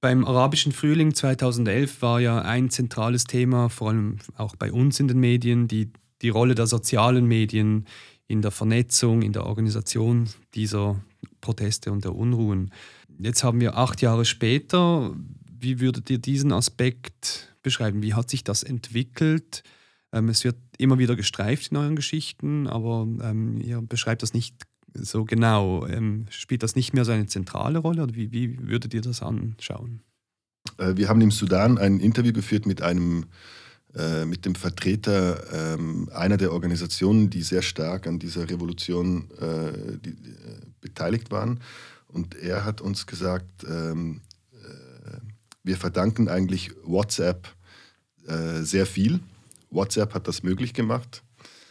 Beim 0.00 0.24
arabischen 0.24 0.72
Frühling 0.72 1.14
2011 1.14 2.02
war 2.02 2.20
ja 2.20 2.42
ein 2.42 2.70
zentrales 2.70 3.22
Thema, 3.22 3.68
vor 3.68 3.90
allem 3.90 4.16
auch 4.36 4.56
bei 4.56 4.72
uns 4.72 4.98
in 4.98 5.06
den 5.06 5.20
Medien, 5.20 5.68
die, 5.68 5.92
die 6.22 6.28
Rolle 6.28 6.56
der 6.56 6.66
sozialen 6.66 7.26
Medien 7.26 7.86
in 8.26 8.42
der 8.42 8.50
Vernetzung, 8.50 9.22
in 9.22 9.32
der 9.32 9.46
Organisation 9.46 10.28
dieser 10.54 11.00
Proteste 11.40 11.92
und 11.92 12.02
der 12.02 12.16
Unruhen. 12.16 12.72
Jetzt 13.20 13.44
haben 13.44 13.60
wir 13.60 13.76
acht 13.76 14.02
Jahre 14.02 14.24
später. 14.24 15.14
Wie 15.46 15.78
würdet 15.78 16.10
ihr 16.10 16.18
diesen 16.18 16.50
Aspekt 16.50 17.51
beschreiben? 17.62 18.02
Wie 18.02 18.14
hat 18.14 18.30
sich 18.30 18.44
das 18.44 18.62
entwickelt? 18.62 19.62
Ähm, 20.12 20.28
es 20.28 20.44
wird 20.44 20.56
immer 20.78 20.98
wieder 20.98 21.16
gestreift 21.16 21.70
in 21.70 21.76
euren 21.76 21.96
Geschichten, 21.96 22.66
aber 22.66 23.06
ähm, 23.22 23.60
ihr 23.60 23.80
beschreibt 23.80 24.22
das 24.22 24.34
nicht 24.34 24.54
so 24.94 25.24
genau. 25.24 25.86
Ähm, 25.86 26.26
spielt 26.30 26.62
das 26.62 26.76
nicht 26.76 26.92
mehr 26.92 27.04
so 27.04 27.12
eine 27.12 27.26
zentrale 27.26 27.78
Rolle 27.78 28.02
oder 28.02 28.14
wie, 28.14 28.32
wie 28.32 28.58
würdet 28.68 28.94
ihr 28.94 29.00
das 29.00 29.22
anschauen? 29.22 30.02
Äh, 30.78 30.96
wir 30.96 31.08
haben 31.08 31.20
im 31.20 31.30
Sudan 31.30 31.78
ein 31.78 32.00
Interview 32.00 32.32
geführt 32.32 32.66
mit 32.66 32.82
einem 32.82 33.26
äh, 33.94 34.24
mit 34.24 34.46
dem 34.46 34.54
Vertreter 34.54 35.74
ähm, 35.74 36.08
einer 36.14 36.38
der 36.38 36.52
Organisationen, 36.52 37.28
die 37.28 37.42
sehr 37.42 37.60
stark 37.60 38.06
an 38.06 38.18
dieser 38.18 38.48
Revolution 38.48 39.30
äh, 39.38 39.98
die, 39.98 40.10
äh, 40.10 40.14
beteiligt 40.80 41.30
waren. 41.30 41.60
Und 42.08 42.34
er 42.34 42.64
hat 42.64 42.80
uns 42.80 43.06
gesagt, 43.06 43.64
ähm, 43.68 44.22
wir 45.62 45.76
verdanken 45.76 46.28
eigentlich 46.28 46.72
WhatsApp 46.84 47.48
äh, 48.26 48.62
sehr 48.62 48.86
viel. 48.86 49.20
WhatsApp 49.70 50.14
hat 50.14 50.28
das 50.28 50.42
möglich 50.42 50.74
gemacht. 50.74 51.22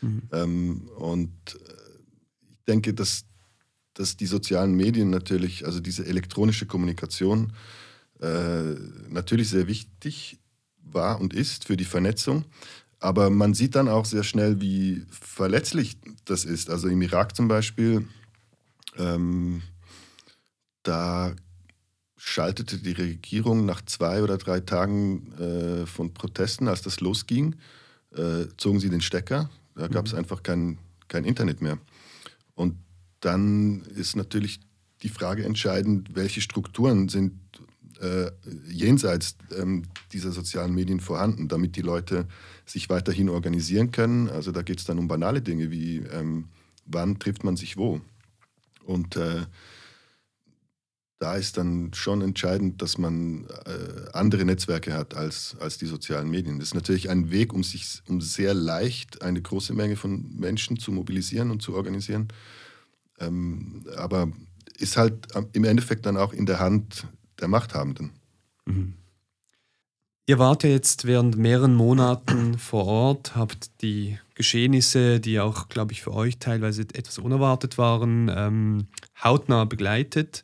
Mhm. 0.02 0.22
Ähm, 0.32 0.90
und 0.98 1.32
äh, 1.56 2.52
ich 2.52 2.64
denke, 2.68 2.94
dass, 2.94 3.26
dass 3.94 4.18
die 4.18 4.26
sozialen 4.26 4.76
Medien 4.76 5.10
natürlich, 5.10 5.66
also 5.66 5.80
diese 5.80 6.06
elektronische 6.06 6.66
Kommunikation, 6.66 7.54
äh, 8.20 8.76
natürlich 9.10 9.50
sehr 9.50 9.68
wichtig 9.68 10.40
war 10.84 11.20
und 11.20 11.34
ist 11.34 11.66
für 11.66 11.78
die 11.78 11.86
Vernetzung. 11.86 12.46
Aber 13.00 13.30
man 13.30 13.54
sieht 13.54 13.76
dann 13.76 13.88
auch 13.88 14.06
sehr 14.06 14.24
schnell, 14.24 14.62
wie 14.62 15.06
verletzlich 15.10 15.98
das 16.26 16.46
ist. 16.46 16.70
Also 16.70 16.88
im 16.88 17.02
Irak 17.02 17.36
zum 17.36 17.48
Beispiel, 17.48 18.08
ähm, 18.98 19.64
da 20.84 21.36
schaltete 22.24 22.78
die 22.78 22.92
Regierung 22.92 23.66
nach 23.66 23.82
zwei 23.84 24.22
oder 24.22 24.38
drei 24.38 24.60
Tagen 24.60 25.34
äh, 25.34 25.86
von 25.88 26.14
Protesten, 26.14 26.68
als 26.68 26.84
das 26.84 27.02
losging, 27.02 27.56
äh, 28.16 28.46
zogen 28.58 28.80
sie 28.80 28.90
den 28.90 29.02
Stecker. 29.02 29.50
Da 29.76 29.88
gab 29.88 30.06
es 30.06 30.14
mhm. 30.14 30.20
einfach 30.20 30.44
kein, 30.44 30.78
kein 31.08 31.26
Internet 31.26 31.62
mehr. 31.62 31.80
Und 32.54 32.76
dann 33.22 33.82
ist 33.82 34.16
natürlich 34.16 34.60
die 35.02 35.10
Frage 35.10 35.44
entscheidend, 35.44 36.16
welche 36.16 36.42
Strukturen 36.42 37.10
sind 37.10 37.34
äh, 38.00 38.30
jenseits 38.70 39.36
ähm, 39.58 39.84
dieser 40.14 40.32
sozialen 40.32 40.76
Medien 40.76 41.00
vorhanden, 41.00 41.48
damit 41.48 41.76
die 41.76 41.82
Leute 41.82 42.28
sich 42.68 42.88
weiterhin 42.90 43.30
organisieren 43.30 43.92
können. 43.92 44.30
Also 44.30 44.52
da 44.52 44.62
geht 44.62 44.78
es 44.78 44.86
dann 44.86 45.00
um 45.00 45.08
banale 45.08 45.42
Dinge 45.42 45.72
wie, 45.72 45.98
ähm, 45.98 46.50
wann 46.86 47.18
trifft 47.18 47.44
man 47.44 47.58
sich 47.58 47.78
wo. 47.78 48.00
Und 48.86 49.16
äh, 49.16 49.42
da 51.22 51.36
ist 51.36 51.58
dann 51.58 51.94
schon 51.94 52.24
entscheidend, 52.24 52.82
dass 52.82 52.98
man 52.98 53.46
äh, 53.66 54.10
andere 54.12 54.44
Netzwerke 54.44 54.94
hat 54.94 55.16
als, 55.16 55.56
als 55.60 55.78
die 55.78 55.86
sozialen 55.86 56.32
Medien. 56.32 56.58
Das 56.58 56.70
ist 56.70 56.74
natürlich 56.74 57.12
ein 57.12 57.30
Weg, 57.30 57.54
um 57.54 57.64
sich 57.64 58.02
um 58.08 58.22
sehr 58.22 58.56
leicht 58.56 59.22
eine 59.22 59.40
große 59.40 59.74
Menge 59.74 59.98
von 59.98 60.36
Menschen 60.36 60.80
zu 60.80 60.92
mobilisieren 60.92 61.52
und 61.52 61.62
zu 61.62 61.76
organisieren. 61.76 62.30
Ähm, 63.20 63.86
aber 63.98 64.32
ist 64.80 64.98
halt 64.98 65.28
im 65.54 65.64
Endeffekt 65.64 66.08
dann 66.08 66.18
auch 66.18 66.34
in 66.34 66.48
der 66.48 66.60
Hand 66.60 67.06
der 67.40 67.48
Machthabenden. 67.48 68.14
Mhm. 68.66 68.96
Ihr 70.26 70.40
wart 70.40 70.64
ja 70.64 70.72
jetzt 70.72 71.06
während 71.06 71.38
mehreren 71.38 71.76
Monaten 71.76 72.58
vor 72.58 72.86
Ort, 72.86 73.36
habt 73.36 73.82
die 73.84 74.18
Geschehnisse, 74.34 75.20
die 75.20 75.40
auch, 75.40 75.70
glaube 75.70 75.92
ich, 75.92 76.02
für 76.02 76.14
euch 76.14 76.40
teilweise 76.40 76.82
etwas 76.82 77.20
unerwartet 77.20 77.78
waren, 77.78 78.32
ähm, 78.34 78.88
hautnah 79.24 79.66
begleitet. 79.66 80.44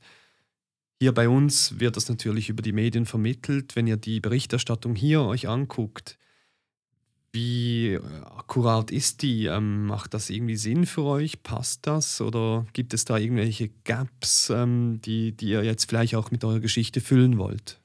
Hier 0.99 1.13
bei 1.13 1.29
uns 1.29 1.79
wird 1.79 1.95
das 1.95 2.09
natürlich 2.09 2.49
über 2.49 2.63
die 2.63 2.71
Medien 2.71 3.05
vermittelt. 3.05 3.75
Wenn 3.75 3.85
ihr 3.85 3.97
die 3.97 4.19
Berichterstattung 4.19 4.95
hier 4.95 5.21
euch 5.21 5.47
anguckt, 5.47 6.17
wie 7.31 7.99
akkurat 8.35 8.89
ist 8.89 9.21
die? 9.21 9.45
Ähm, 9.45 9.85
macht 9.85 10.15
das 10.15 10.31
irgendwie 10.31 10.55
Sinn 10.55 10.87
für 10.87 11.03
euch? 11.03 11.43
Passt 11.43 11.85
das? 11.85 12.19
Oder 12.19 12.65
gibt 12.73 12.95
es 12.95 13.05
da 13.05 13.17
irgendwelche 13.17 13.69
Gaps, 13.83 14.49
ähm, 14.49 14.99
die, 15.05 15.33
die 15.33 15.49
ihr 15.49 15.63
jetzt 15.63 15.87
vielleicht 15.87 16.15
auch 16.15 16.31
mit 16.31 16.43
eurer 16.43 16.59
Geschichte 16.59 16.99
füllen 16.99 17.37
wollt? 17.37 17.79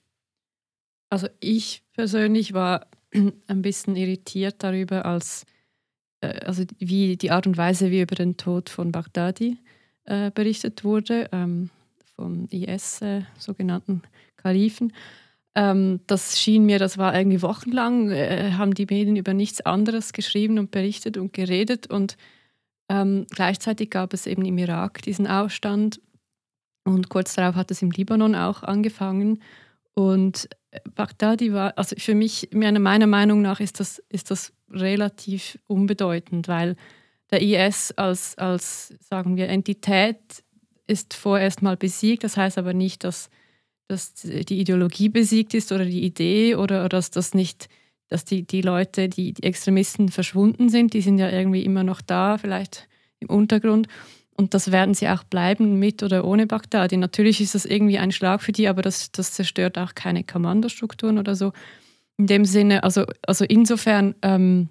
Also 1.11 1.29
ich 1.41 1.83
persönlich 1.93 2.55
war 2.55 2.87
ein 3.47 3.61
bisschen 3.61 3.95
irritiert 3.95 4.63
darüber, 4.63 5.05
als, 5.05 5.45
äh, 6.23 6.47
also 6.47 6.65
wie 6.79 7.19
die 7.19 7.31
Art 7.31 7.47
und 7.47 7.59
Weise, 7.59 7.91
wie 7.91 8.01
über 8.01 8.15
den 8.15 8.39
Tod 8.39 8.71
von 8.71 8.91
Baghdadi 8.91 9.59
äh, 10.05 10.31
berichtet 10.31 10.83
wurde. 10.83 11.29
Ähm, 11.31 11.69
vom 12.23 12.47
IS, 12.51 13.03
äh, 13.03 13.23
sogenannten 13.37 14.03
Kalifen. 14.37 14.93
Ähm, 15.55 16.01
das 16.07 16.41
schien 16.41 16.65
mir, 16.65 16.79
das 16.79 16.99
war 16.99 17.15
irgendwie 17.17 17.43
wochenlang, 17.43 18.11
äh, 18.11 18.53
haben 18.53 18.75
die 18.75 18.87
Medien 18.87 19.17
über 19.17 19.35
nichts 19.35 19.61
anderes 19.61 20.13
geschrieben 20.13 20.59
und 20.59 20.71
berichtet 20.71 21.17
und 21.17 21.33
geredet. 21.33 21.89
Und 21.89 22.17
ähm, 22.89 23.27
gleichzeitig 23.31 23.91
gab 23.91 24.15
es 24.15 24.27
eben 24.27 24.45
im 24.45 24.57
Irak 24.59 25.03
diesen 25.03 25.27
Aufstand. 25.27 26.01
Und 26.85 27.09
kurz 27.09 27.35
darauf 27.35 27.57
hat 27.57 27.71
es 27.71 27.83
im 27.83 27.91
Libanon 27.91 28.35
auch 28.35 28.63
angefangen. 28.63 29.43
Und 29.95 30.49
Baghdadi 30.95 31.53
war, 31.53 31.77
also 31.77 31.97
für 31.99 32.15
mich, 32.15 32.49
meiner 32.53 33.07
Meinung 33.07 33.43
nach, 33.43 33.61
ist 33.61 33.81
das, 33.81 33.99
ist 34.09 34.31
das 34.31 34.53
relativ 34.71 35.59
unbedeutend, 35.67 36.49
weil 36.49 36.77
der 37.31 37.43
IS 37.43 37.93
als, 37.93 38.39
als, 38.39 38.95
sagen 39.01 39.37
wir, 39.37 39.49
Entität 39.49 40.45
ist 40.93 41.15
vorerst 41.15 41.63
mal 41.63 41.77
besiegt. 41.77 42.23
Das 42.23 42.37
heißt 42.37 42.59
aber 42.59 42.75
nicht, 42.75 43.03
dass, 43.05 43.31
dass 43.89 44.15
die 44.15 44.61
Ideologie 44.61 45.09
besiegt 45.09 45.55
ist 45.55 45.73
oder 45.73 45.85
die 45.85 46.05
Idee 46.05 46.55
oder, 46.55 46.89
dass 46.89 47.11
das 47.11 47.35
nicht, 47.35 47.69
dass 48.09 48.25
die, 48.25 48.47
die 48.47 48.63
Leute, 48.63 49.09
die, 49.09 49.33
die 49.33 49.43
Extremisten 49.43 50.11
verschwunden 50.11 50.69
sind. 50.69 50.95
Die 50.95 51.01
sind 51.01 51.19
ja 51.19 51.31
irgendwie 51.31 51.65
immer 51.65 51.83
noch 51.83 52.01
da, 52.01 52.39
vielleicht 52.39 52.89
im 53.19 53.31
Untergrund. 53.31 53.89
Und 54.35 54.55
das 54.55 54.73
werden 54.73 54.95
sie 54.95 55.09
auch 55.09 55.25
bleiben, 55.25 55.79
mit 55.79 56.03
oder 56.03 56.25
ohne 56.25 56.47
Bagdadi. 56.47 56.97
Natürlich 56.97 57.41
ist 57.41 57.55
das 57.55 57.65
irgendwie 57.65 57.99
ein 57.99 58.13
Schlag 58.13 58.43
für 58.43 58.53
die, 58.53 58.69
aber 58.69 58.83
das, 58.83 59.13
das 59.13 59.33
zerstört 59.33 59.79
auch 59.79 59.95
keine 59.95 60.25
Kommandostrukturen 60.25 61.19
oder 61.19 61.35
so. 61.35 61.53
In 62.17 62.27
dem 62.27 62.45
Sinne, 62.45 62.83
also, 62.83 63.05
also 63.27 63.45
insofern 63.45 64.15
ähm, 64.23 64.69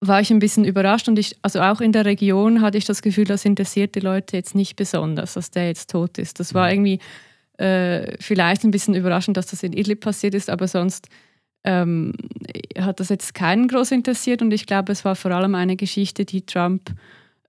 war 0.00 0.20
ich 0.20 0.30
ein 0.30 0.38
bisschen 0.38 0.64
überrascht 0.64 1.08
und 1.08 1.18
ich, 1.18 1.36
also 1.42 1.60
auch 1.60 1.80
in 1.80 1.92
der 1.92 2.04
Region 2.04 2.60
hatte 2.60 2.78
ich 2.78 2.84
das 2.84 3.02
Gefühl, 3.02 3.24
das 3.24 3.44
interessiert 3.44 3.94
die 3.94 4.00
Leute 4.00 4.36
jetzt 4.36 4.54
nicht 4.54 4.76
besonders, 4.76 5.34
dass 5.34 5.50
der 5.50 5.68
jetzt 5.68 5.90
tot 5.90 6.18
ist. 6.18 6.38
Das 6.38 6.54
war 6.54 6.66
mhm. 6.66 6.72
irgendwie 6.72 6.98
äh, 7.58 8.16
vielleicht 8.20 8.64
ein 8.64 8.70
bisschen 8.70 8.94
überraschend, 8.94 9.36
dass 9.36 9.46
das 9.46 9.62
in 9.62 9.72
Idlib 9.72 10.00
passiert 10.00 10.34
ist, 10.34 10.50
aber 10.50 10.68
sonst 10.68 11.08
ähm, 11.64 12.12
hat 12.78 13.00
das 13.00 13.08
jetzt 13.08 13.34
keinen 13.34 13.68
groß 13.68 13.90
interessiert 13.92 14.42
und 14.42 14.52
ich 14.52 14.66
glaube, 14.66 14.92
es 14.92 15.04
war 15.04 15.16
vor 15.16 15.30
allem 15.30 15.54
eine 15.54 15.76
Geschichte, 15.76 16.24
die 16.24 16.44
Trump 16.44 16.90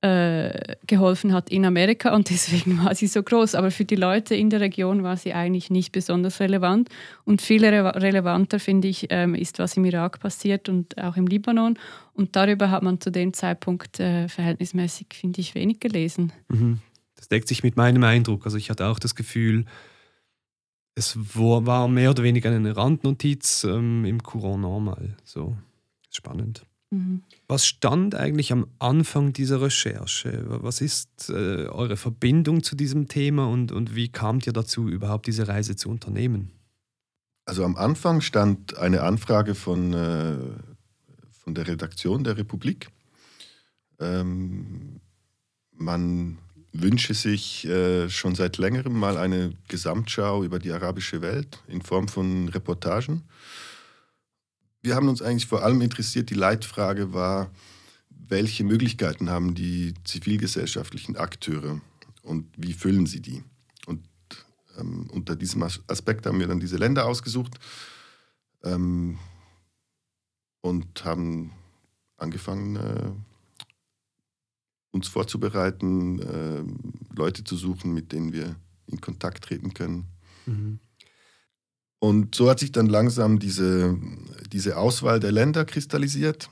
äh, 0.02 0.76
geholfen 0.86 1.34
hat 1.34 1.50
in 1.50 1.66
Amerika 1.66 2.14
und 2.16 2.30
deswegen 2.30 2.84
war 2.84 2.94
sie 2.96 3.08
so 3.08 3.24
groß. 3.24 3.56
Aber 3.56 3.72
für 3.72 3.86
die 3.86 3.96
Leute 3.96 4.36
in 4.36 4.50
der 4.50 4.60
Region 4.60 5.04
war 5.04 5.18
sie 5.18 5.34
eigentlich 5.34 5.70
nicht 5.70 5.92
besonders 5.92 6.40
relevant. 6.40 6.90
Und 7.26 7.42
viel 7.42 7.66
re 7.66 7.96
relevanter, 7.96 8.60
finde 8.60 8.88
ich, 8.88 9.08
ähm, 9.10 9.36
ist, 9.36 9.60
was 9.60 9.78
im 9.78 9.86
Irak 9.86 10.20
passiert 10.20 10.70
und 10.70 10.98
auch 10.98 11.18
im 11.18 11.28
Libanon. 11.28 11.78
Und 12.14 12.36
darüber 12.36 12.72
hat 12.72 12.84
man 12.84 13.02
zu 13.02 13.12
dem 13.12 13.34
Zeitpunkt 13.34 14.00
äh, 14.00 14.28
verhältnismäßig, 14.28 15.08
finde 15.14 15.42
ich, 15.42 15.56
wenig 15.56 15.80
gelesen. 15.80 16.32
Mhm. 16.50 16.80
Das 17.16 17.28
deckt 17.28 17.48
sich 17.48 17.64
mit 17.64 17.78
meinem 17.78 18.04
Eindruck. 18.04 18.46
Also 18.46 18.58
ich 18.58 18.70
hatte 18.70 18.86
auch 18.86 19.00
das 19.00 19.16
Gefühl, 19.16 19.66
es 20.96 21.18
war 21.36 21.88
mehr 21.88 22.10
oder 22.10 22.24
weniger 22.24 22.50
eine 22.50 22.76
Randnotiz 22.76 23.64
ähm, 23.64 24.06
im 24.06 24.24
Courant 24.24 24.62
normal. 24.62 25.16
So 25.24 25.56
spannend. 26.10 26.66
Mhm. 26.90 27.22
Was 27.50 27.66
stand 27.66 28.14
eigentlich 28.14 28.52
am 28.52 28.68
Anfang 28.78 29.32
dieser 29.32 29.62
Recherche? 29.62 30.44
Was 30.48 30.82
ist 30.82 31.30
äh, 31.30 31.68
eure 31.68 31.96
Verbindung 31.96 32.62
zu 32.62 32.76
diesem 32.76 33.08
Thema 33.08 33.48
und, 33.48 33.72
und 33.72 33.96
wie 33.96 34.10
kamt 34.10 34.48
ihr 34.48 34.54
dazu, 34.54 34.90
überhaupt 34.90 35.28
diese 35.28 35.48
Reise 35.48 35.78
zu 35.78 35.90
unternehmen? 35.90 36.52
Also 37.46 37.64
am 37.64 37.78
Anfang 37.78 38.20
stand 38.20 38.78
eine 38.78 39.04
Anfrage 39.04 39.56
von, 39.56 39.94
äh, 39.94 40.36
von 41.32 41.56
der 41.56 41.68
Redaktion 41.68 42.26
der 42.26 42.36
Republik. 42.36 42.90
Ähm, 44.02 45.00
man 45.72 46.40
wünsche 46.74 47.14
sich 47.14 47.66
äh, 47.66 48.10
schon 48.10 48.36
seit 48.36 48.58
längerem 48.58 49.00
mal 49.00 49.16
eine 49.18 49.54
Gesamtschau 49.70 50.44
über 50.44 50.60
die 50.60 50.74
arabische 50.74 51.22
Welt 51.22 51.60
in 51.70 51.82
Form 51.82 52.10
von 52.10 52.50
Reportagen 52.50 53.24
wir 54.82 54.96
haben 54.96 55.10
uns 55.10 55.22
eigentlich 55.22 55.48
vor 55.48 55.64
allem 55.64 55.82
interessiert, 55.82 56.30
die 56.30 56.36
Leitfrage 56.36 57.14
war, 57.14 57.52
welche 58.10 58.64
Möglichkeiten 58.64 59.30
haben 59.30 59.56
die 59.56 59.94
zivilgesellschaftlichen 60.04 61.18
Akteure 61.18 61.82
und 62.24 62.48
wie 62.58 62.74
füllen 62.74 63.06
sie 63.06 63.22
die? 63.22 63.44
Und 63.86 64.08
ähm, 64.78 65.10
unter 65.12 65.36
diesem 65.36 65.64
Aspekt 65.64 66.26
haben 66.26 66.40
wir 66.40 66.48
dann 66.48 66.60
diese 66.60 66.78
Länder 66.78 67.06
ausgesucht 67.06 67.58
ähm, 68.64 69.18
und 70.62 71.06
haben 71.06 71.52
angefangen, 72.18 72.76
äh, 72.76 73.12
uns 74.92 75.08
vorzubereiten, 75.08 76.20
äh, 76.20 76.64
Leute 77.16 77.44
zu 77.44 77.56
suchen, 77.56 77.94
mit 77.94 78.12
denen 78.12 78.34
wir 78.34 78.56
in 78.88 79.00
Kontakt 79.00 79.44
treten 79.44 79.74
können. 79.74 80.08
Mhm. 80.46 80.80
Und 82.00 82.36
so 82.36 82.50
hat 82.50 82.60
sich 82.60 82.72
dann 82.72 82.88
langsam 82.88 83.40
diese, 83.40 83.98
diese 84.52 84.78
Auswahl 84.78 85.20
der 85.20 85.32
Länder 85.32 85.66
kristallisiert, 85.66 86.50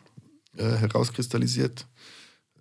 äh, 0.57 0.63
herauskristallisiert, 0.63 1.87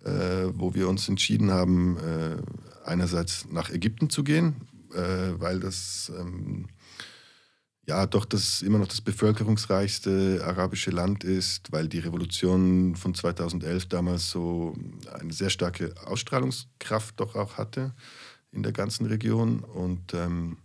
äh, 0.03 0.47
wo 0.53 0.75
wir 0.75 0.87
uns 0.87 1.09
entschieden 1.09 1.51
haben, 1.51 1.97
äh, 1.97 2.37
einerseits 2.85 3.47
nach 3.49 3.71
Ägypten 3.71 4.09
zu 4.09 4.23
gehen, 4.23 4.67
äh, 4.93 5.39
weil 5.39 5.59
das 5.59 6.11
ähm, 6.17 6.67
ja 7.87 8.05
doch 8.05 8.25
das 8.25 8.61
immer 8.61 8.79
noch 8.79 8.87
das 8.87 9.01
bevölkerungsreichste 9.01 10.43
arabische 10.45 10.91
Land 10.91 11.23
ist, 11.23 11.71
weil 11.71 11.87
die 11.87 11.99
Revolution 11.99 12.95
von 12.95 13.13
2011 13.15 13.87
damals 13.87 14.29
so 14.29 14.75
eine 15.19 15.33
sehr 15.33 15.49
starke 15.49 15.93
Ausstrahlungskraft 16.05 17.19
doch 17.19 17.35
auch 17.35 17.57
hatte 17.57 17.93
in 18.51 18.63
der 18.63 18.71
ganzen 18.71 19.05
Region. 19.05 19.59
Und 19.59 20.13
ähm, 20.13 20.57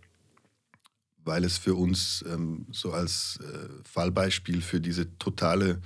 weil 1.23 1.43
es 1.43 1.57
für 1.57 1.75
uns 1.75 2.23
ähm, 2.27 2.65
so 2.71 2.91
als 2.93 3.39
äh, 3.41 3.69
Fallbeispiel 3.83 4.61
für 4.61 4.81
diese 4.81 5.17
totale 5.17 5.81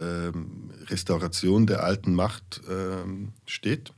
ähm, 0.00 0.70
Restauration 0.86 1.66
der 1.66 1.84
alten 1.84 2.14
Macht 2.14 2.62
ähm, 2.68 3.32
steht. 3.46 3.92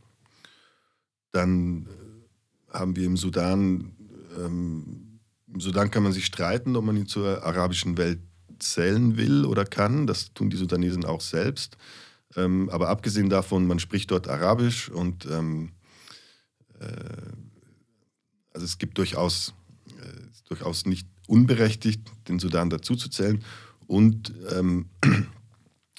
Dann 1.32 1.86
äh, 1.86 2.78
haben 2.78 2.96
wir 2.96 3.06
im 3.06 3.16
Sudan, 3.16 3.92
ähm, 4.38 5.20
im 5.52 5.60
Sudan 5.60 5.90
kann 5.90 6.02
man 6.02 6.12
sich 6.12 6.26
streiten, 6.26 6.76
ob 6.76 6.84
man 6.84 6.96
ihn 6.96 7.06
zur 7.06 7.44
arabischen 7.44 7.96
Welt 7.96 8.20
zählen 8.58 9.16
will 9.16 9.44
oder 9.44 9.64
kann. 9.64 10.06
Das 10.06 10.32
tun 10.32 10.50
die 10.50 10.56
Sudanesen 10.56 11.04
auch 11.04 11.20
selbst. 11.20 11.76
Ähm, 12.34 12.68
aber 12.70 12.88
abgesehen 12.88 13.30
davon, 13.30 13.66
man 13.66 13.78
spricht 13.78 14.10
dort 14.10 14.28
Arabisch 14.28 14.88
und 14.90 15.26
ähm, 15.26 15.72
äh, 16.80 16.86
also 18.52 18.64
es 18.64 18.78
gibt 18.78 18.98
durchaus 18.98 19.54
durchaus 20.46 20.86
nicht 20.86 21.08
unberechtigt, 21.26 22.00
den 22.28 22.38
Sudan 22.38 22.70
dazuzuzählen. 22.70 23.44
Und 23.86 24.32
ähm, 24.52 24.88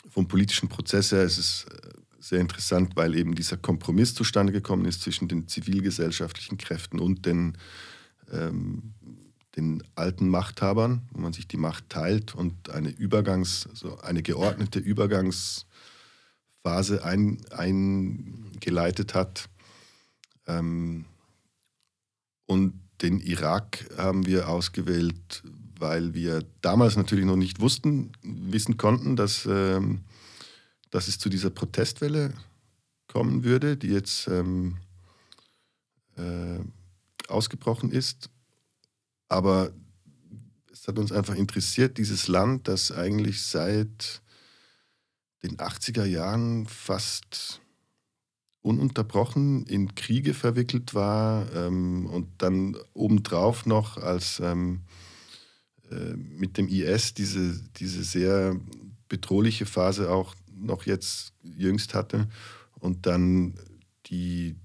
vom 0.10 0.28
politischen 0.28 0.70
Prozess 0.70 1.12
her 1.12 1.24
ist 1.24 1.38
es 1.38 1.66
äh, 1.66 1.90
sehr 2.20 2.42
interessant, 2.42 2.96
weil 2.96 3.16
eben 3.16 3.36
dieser 3.36 3.58
Kompromiss 3.58 4.14
zustande 4.14 4.52
gekommen 4.52 4.86
ist 4.86 5.02
zwischen 5.02 5.28
den 5.28 5.48
zivilgesellschaftlichen 5.48 6.58
Kräften 6.58 7.00
und 7.00 7.26
den, 7.26 7.58
ähm, 8.32 8.94
den 9.56 9.84
alten 9.96 10.28
Machthabern, 10.28 11.08
wo 11.12 11.22
man 11.22 11.34
sich 11.34 11.48
die 11.48 11.58
Macht 11.58 11.90
teilt 11.90 12.36
und 12.36 12.70
eine 12.70 12.90
Übergangs, 12.90 13.68
also 13.68 14.00
eine 14.00 14.24
geordnete 14.24 14.80
Übergangsphase 14.80 15.66
ein, 17.04 17.38
eingeleitet 17.52 19.14
hat. 19.14 19.50
Ähm, 20.48 21.06
und 22.46 22.87
den 23.02 23.20
Irak 23.20 23.90
haben 23.98 24.26
wir 24.26 24.50
ausgewählt, 24.50 25.44
weil 25.80 26.14
wir 26.14 26.44
damals 26.62 26.96
natürlich 26.96 27.26
noch 27.26 27.36
nicht 27.36 27.60
wussten, 27.60 28.12
wissen 28.24 28.78
konnten, 28.78 29.16
dass, 29.16 29.46
ähm, 29.46 30.02
dass 30.90 31.08
es 31.08 31.20
zu 31.20 31.30
dieser 31.30 31.50
Protestwelle 31.50 32.34
kommen 33.08 33.44
würde, 33.44 33.78
die 33.78 33.90
jetzt 33.90 34.28
ähm, 34.28 34.78
äh, 36.16 36.60
ausgebrochen 37.28 37.92
ist. 37.92 38.30
Aber 39.30 39.72
es 40.72 40.88
hat 40.88 40.98
uns 40.98 41.12
einfach 41.12 41.36
interessiert, 41.36 41.98
dieses 41.98 42.28
Land, 42.28 42.68
das 42.68 42.92
eigentlich 42.92 43.44
seit 43.44 44.22
den 45.44 45.58
80er 45.58 46.06
Jahren 46.06 46.66
fast 46.66 47.62
ununterbrochen 48.62 49.66
in 49.66 49.96
Kriege 49.96 50.34
verwickelt 50.34 50.94
war 50.94 51.52
ähm, 51.54 52.06
und 52.08 52.28
dann 52.40 52.76
obendrauf 52.94 53.66
noch 53.66 53.98
als 53.98 54.40
ähm, 54.40 54.82
äh, 55.90 56.16
mit 56.16 56.58
dem 56.58 56.68
IS 56.68 57.14
diese, 57.14 57.62
diese 57.78 58.04
sehr 58.04 58.60
bedrohliche 59.08 59.66
Phase 59.66 60.12
auch 60.12 60.36
noch 60.54 60.86
jetzt 60.86 61.34
jüngst 61.44 61.94
hatte 61.94 62.28
und 62.80 63.06
dann 63.06 63.54
die 64.08 64.56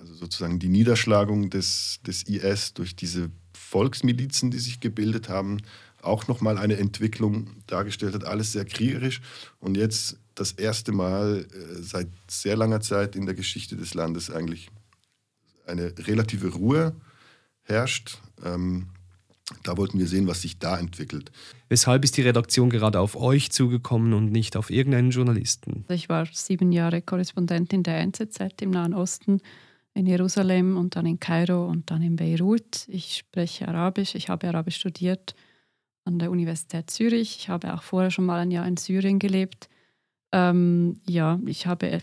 also 0.00 0.14
sozusagen 0.14 0.58
die 0.58 0.68
Niederschlagung 0.68 1.50
des, 1.50 2.00
des 2.06 2.22
IS 2.24 2.74
durch 2.74 2.96
diese 2.96 3.30
Volksmilizen, 3.52 4.50
die 4.50 4.58
sich 4.58 4.80
gebildet 4.80 5.28
haben, 5.28 5.58
auch 6.02 6.28
nochmal 6.28 6.58
eine 6.58 6.76
Entwicklung 6.76 7.50
dargestellt 7.66 8.14
hat. 8.14 8.24
Alles 8.24 8.52
sehr 8.52 8.64
kriegerisch. 8.64 9.20
Und 9.58 9.76
jetzt 9.76 10.18
das 10.36 10.52
erste 10.52 10.92
Mal 10.92 11.46
äh, 11.52 11.82
seit 11.82 12.08
sehr 12.30 12.56
langer 12.56 12.80
Zeit 12.80 13.16
in 13.16 13.26
der 13.26 13.34
Geschichte 13.34 13.76
des 13.76 13.94
Landes 13.94 14.30
eigentlich 14.30 14.70
eine 15.66 15.92
relative 15.98 16.52
Ruhe 16.52 16.94
herrscht. 17.64 18.18
Ähm, 18.44 18.88
da 19.62 19.76
wollten 19.76 19.98
wir 19.98 20.08
sehen, 20.08 20.26
was 20.26 20.42
sich 20.42 20.58
da 20.58 20.78
entwickelt. 20.78 21.30
Weshalb 21.68 22.04
ist 22.04 22.16
die 22.16 22.22
Redaktion 22.22 22.68
gerade 22.70 23.00
auf 23.00 23.16
euch 23.16 23.50
zugekommen 23.50 24.12
und 24.12 24.32
nicht 24.32 24.56
auf 24.56 24.70
irgendeinen 24.70 25.10
Journalisten? 25.10 25.84
Ich 25.88 26.08
war 26.08 26.26
sieben 26.32 26.72
Jahre 26.72 27.00
Korrespondentin 27.00 27.82
der 27.82 27.98
NZZ 28.00 28.60
im 28.60 28.70
Nahen 28.70 28.94
Osten 28.94 29.40
in 29.94 30.06
Jerusalem 30.06 30.76
und 30.76 30.96
dann 30.96 31.06
in 31.06 31.20
Kairo 31.20 31.66
und 31.66 31.90
dann 31.90 32.02
in 32.02 32.16
Beirut. 32.16 32.86
Ich 32.88 33.16
spreche 33.18 33.66
Arabisch, 33.68 34.14
ich 34.14 34.28
habe 34.28 34.48
Arabisch 34.48 34.76
studiert 34.76 35.34
an 36.04 36.18
der 36.18 36.30
Universität 36.30 36.90
Zürich. 36.90 37.36
Ich 37.38 37.48
habe 37.48 37.72
auch 37.72 37.82
vorher 37.82 38.10
schon 38.10 38.26
mal 38.26 38.40
ein 38.40 38.50
Jahr 38.50 38.66
in 38.66 38.76
Syrien 38.76 39.18
gelebt. 39.18 39.68
Ähm, 40.32 41.00
ja, 41.06 41.38
ich 41.46 41.66
habe 41.66 42.00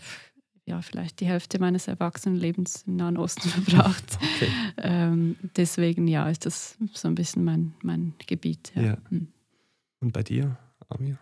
ja, 0.66 0.80
vielleicht 0.80 1.20
die 1.20 1.26
Hälfte 1.26 1.58
meines 1.58 1.88
Erwachsenenlebens 1.88 2.84
im 2.86 2.96
Nahen 2.96 3.18
Osten 3.18 3.48
verbracht. 3.48 4.18
Okay. 4.36 4.48
Ähm, 4.78 5.36
deswegen 5.56 6.08
ja, 6.08 6.28
ist 6.30 6.46
das 6.46 6.76
so 6.94 7.08
ein 7.08 7.14
bisschen 7.14 7.44
mein, 7.44 7.74
mein 7.82 8.14
Gebiet. 8.26 8.72
Ja. 8.74 8.82
ja. 8.82 8.96
Hm. 9.10 9.28
Und 10.00 10.12
bei 10.12 10.22
dir, 10.22 10.56
Amir? 10.88 11.18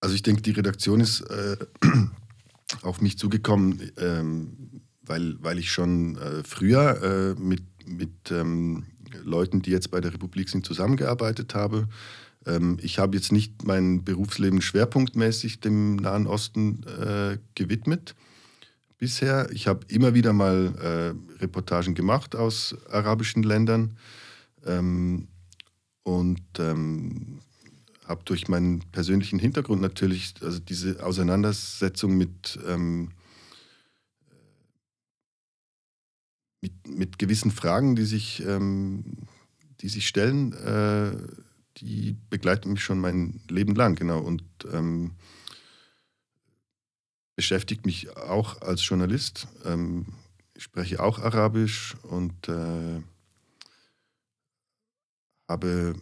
Also 0.00 0.14
ich 0.14 0.22
denke, 0.22 0.40
die 0.40 0.52
Redaktion 0.52 1.00
ist 1.00 1.20
äh, 1.20 1.56
auf 2.82 3.02
mich 3.02 3.18
zugekommen, 3.18 3.92
ähm, 3.98 4.82
weil, 5.02 5.36
weil 5.42 5.58
ich 5.58 5.70
schon 5.70 6.16
äh, 6.16 6.42
früher 6.42 7.36
äh, 7.36 7.40
mit, 7.40 7.62
mit 7.86 8.30
ähm, 8.30 8.86
Leuten, 9.22 9.60
die 9.60 9.70
jetzt 9.70 9.90
bei 9.90 10.00
der 10.00 10.14
Republik 10.14 10.48
sind, 10.48 10.64
zusammengearbeitet 10.64 11.54
habe. 11.54 11.88
Ähm, 12.46 12.78
ich 12.80 12.98
habe 12.98 13.16
jetzt 13.16 13.32
nicht 13.32 13.64
mein 13.64 14.04
Berufsleben 14.04 14.62
schwerpunktmäßig 14.62 15.60
dem 15.60 15.96
Nahen 15.96 16.26
Osten 16.26 16.82
äh, 16.84 17.38
gewidmet 17.54 18.14
bisher. 18.98 19.50
Ich 19.52 19.66
habe 19.66 19.80
immer 19.88 20.14
wieder 20.14 20.32
mal 20.32 20.74
äh, 21.38 21.42
Reportagen 21.42 21.94
gemacht 21.94 22.36
aus 22.36 22.76
arabischen 22.90 23.42
Ländern 23.42 23.96
ähm, 24.64 25.28
und 26.02 26.42
ähm, 26.58 27.40
habe 28.06 28.22
durch 28.24 28.48
meinen 28.48 28.80
persönlichen 28.90 29.38
Hintergrund 29.38 29.80
natürlich 29.80 30.34
also 30.42 30.58
diese 30.58 31.04
Auseinandersetzung 31.04 32.16
mit, 32.16 32.58
ähm, 32.66 33.10
mit, 36.60 36.72
mit, 36.88 37.18
gewissen 37.18 37.50
Fragen, 37.50 37.96
die 37.96 38.04
sich, 38.04 38.44
ähm, 38.44 39.04
die 39.80 39.88
sich 39.88 40.08
stellen, 40.08 40.52
äh, 40.52 41.12
die 41.80 42.16
begleiten 42.28 42.72
mich 42.72 42.82
schon 42.82 43.00
mein 43.00 43.40
Leben 43.48 43.74
lang, 43.74 43.94
genau. 43.94 44.20
Und 44.20 44.42
ähm, 44.72 45.12
beschäftigt 47.36 47.86
mich 47.86 48.16
auch 48.16 48.60
als 48.60 48.86
Journalist. 48.86 49.48
Ähm, 49.64 50.06
ich 50.54 50.64
spreche 50.64 51.02
auch 51.02 51.18
Arabisch 51.18 51.96
und 52.02 52.48
äh, 52.48 53.02
habe 55.48 55.94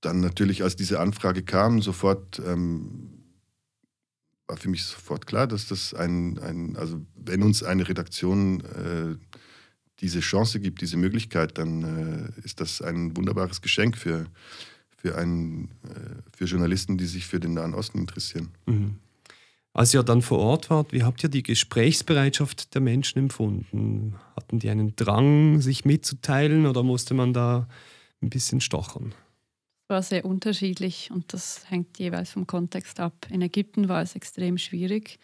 dann 0.00 0.20
natürlich, 0.20 0.62
als 0.62 0.76
diese 0.76 1.00
Anfrage 1.00 1.42
kam, 1.42 1.82
sofort 1.82 2.40
ähm, 2.44 3.18
war 4.46 4.56
für 4.56 4.68
mich 4.68 4.84
sofort 4.84 5.26
klar, 5.26 5.46
dass 5.46 5.66
das 5.66 5.92
ein, 5.94 6.38
ein 6.38 6.76
also 6.76 7.04
wenn 7.14 7.42
uns 7.42 7.62
eine 7.62 7.88
Redaktion 7.88 8.60
äh, 8.60 9.16
diese 10.00 10.20
Chance 10.20 10.60
gibt, 10.60 10.80
diese 10.80 10.96
Möglichkeit, 10.96 11.58
dann 11.58 12.32
äh, 12.36 12.44
ist 12.44 12.60
das 12.60 12.80
ein 12.82 13.16
wunderbares 13.16 13.60
Geschenk 13.60 13.96
für, 13.96 14.26
für, 14.96 15.16
einen, 15.16 15.70
äh, 15.84 16.36
für 16.36 16.44
Journalisten, 16.44 16.98
die 16.98 17.06
sich 17.06 17.26
für 17.26 17.40
den 17.40 17.54
Nahen 17.54 17.74
Osten 17.74 17.98
interessieren. 17.98 18.50
Mhm. 18.66 18.96
Als 19.72 19.94
ihr 19.94 20.02
dann 20.02 20.22
vor 20.22 20.38
Ort 20.38 20.70
wart, 20.70 20.92
wie 20.92 21.04
habt 21.04 21.22
ihr 21.22 21.28
die 21.28 21.42
Gesprächsbereitschaft 21.42 22.74
der 22.74 22.80
Menschen 22.80 23.18
empfunden? 23.18 24.14
Hatten 24.34 24.58
die 24.58 24.70
einen 24.70 24.96
Drang, 24.96 25.60
sich 25.60 25.84
mitzuteilen 25.84 26.66
oder 26.66 26.82
musste 26.82 27.14
man 27.14 27.32
da 27.32 27.68
ein 28.20 28.30
bisschen 28.30 28.60
stochern? 28.60 29.14
Es 29.84 29.90
war 29.90 30.02
sehr 30.02 30.24
unterschiedlich 30.24 31.10
und 31.12 31.32
das 31.32 31.70
hängt 31.70 31.98
jeweils 31.98 32.30
vom 32.30 32.46
Kontext 32.46 32.98
ab. 32.98 33.26
In 33.30 33.40
Ägypten 33.40 33.88
war 33.88 34.02
es 34.02 34.16
extrem 34.16 34.58
schwierig 34.58 35.18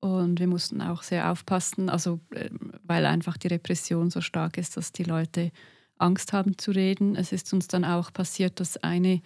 und 0.00 0.38
wir 0.40 0.46
mussten 0.46 0.82
auch 0.82 1.02
sehr 1.02 1.30
aufpassen, 1.30 1.88
also 1.88 2.20
ähm, 2.34 2.72
weil 2.82 3.06
einfach 3.06 3.36
die 3.36 3.48
Repression 3.48 4.10
so 4.10 4.20
stark 4.20 4.58
ist, 4.58 4.76
dass 4.76 4.92
die 4.92 5.04
Leute 5.04 5.50
Angst 5.98 6.32
haben 6.32 6.58
zu 6.58 6.70
reden. 6.70 7.16
Es 7.16 7.32
ist 7.32 7.52
uns 7.52 7.68
dann 7.68 7.84
auch 7.84 8.12
passiert, 8.12 8.60
dass 8.60 8.76
eine 8.76 9.22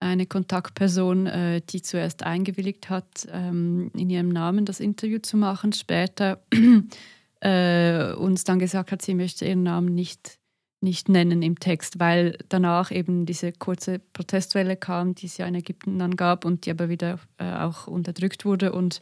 eine 0.00 0.26
Kontaktperson, 0.26 1.26
äh, 1.26 1.60
die 1.60 1.82
zuerst 1.82 2.22
eingewilligt 2.22 2.88
hat, 2.88 3.26
ähm, 3.32 3.90
in 3.94 4.10
ihrem 4.10 4.28
Namen 4.28 4.64
das 4.64 4.80
Interview 4.80 5.18
zu 5.18 5.36
machen, 5.36 5.72
später 5.72 6.40
äh, 7.40 8.12
uns 8.12 8.44
dann 8.44 8.58
gesagt 8.58 8.92
hat, 8.92 9.02
sie 9.02 9.14
möchte 9.14 9.44
ihren 9.44 9.64
Namen 9.64 9.94
nicht, 9.94 10.38
nicht 10.80 11.08
nennen 11.08 11.42
im 11.42 11.58
Text, 11.58 11.98
weil 11.98 12.38
danach 12.48 12.92
eben 12.92 13.26
diese 13.26 13.52
kurze 13.52 13.98
Protestwelle 13.98 14.76
kam, 14.76 15.14
die 15.14 15.26
es 15.26 15.36
ja 15.36 15.46
in 15.46 15.56
Ägypten 15.56 15.98
dann 15.98 16.16
gab 16.16 16.44
und 16.44 16.66
die 16.66 16.70
aber 16.70 16.88
wieder 16.88 17.18
äh, 17.38 17.52
auch 17.54 17.88
unterdrückt 17.88 18.44
wurde 18.44 18.72
und, 18.72 19.00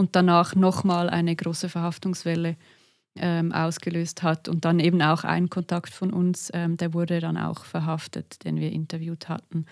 und 0.00 0.16
danach 0.16 0.54
nochmal 0.54 1.10
eine 1.10 1.36
große 1.36 1.68
Verhaftungswelle 1.68 2.56
ähm, 3.16 3.52
ausgelöst 3.52 4.22
hat. 4.22 4.48
Und 4.48 4.64
dann 4.64 4.80
eben 4.80 5.02
auch 5.02 5.24
ein 5.24 5.50
Kontakt 5.50 5.92
von 5.92 6.12
uns, 6.12 6.50
ähm, 6.54 6.76
der 6.78 6.94
wurde 6.94 7.20
dann 7.20 7.36
auch 7.36 7.64
verhaftet, 7.64 8.44
den 8.44 8.56
wir 8.56 8.72
interviewt 8.72 9.28
hatten. 9.28 9.66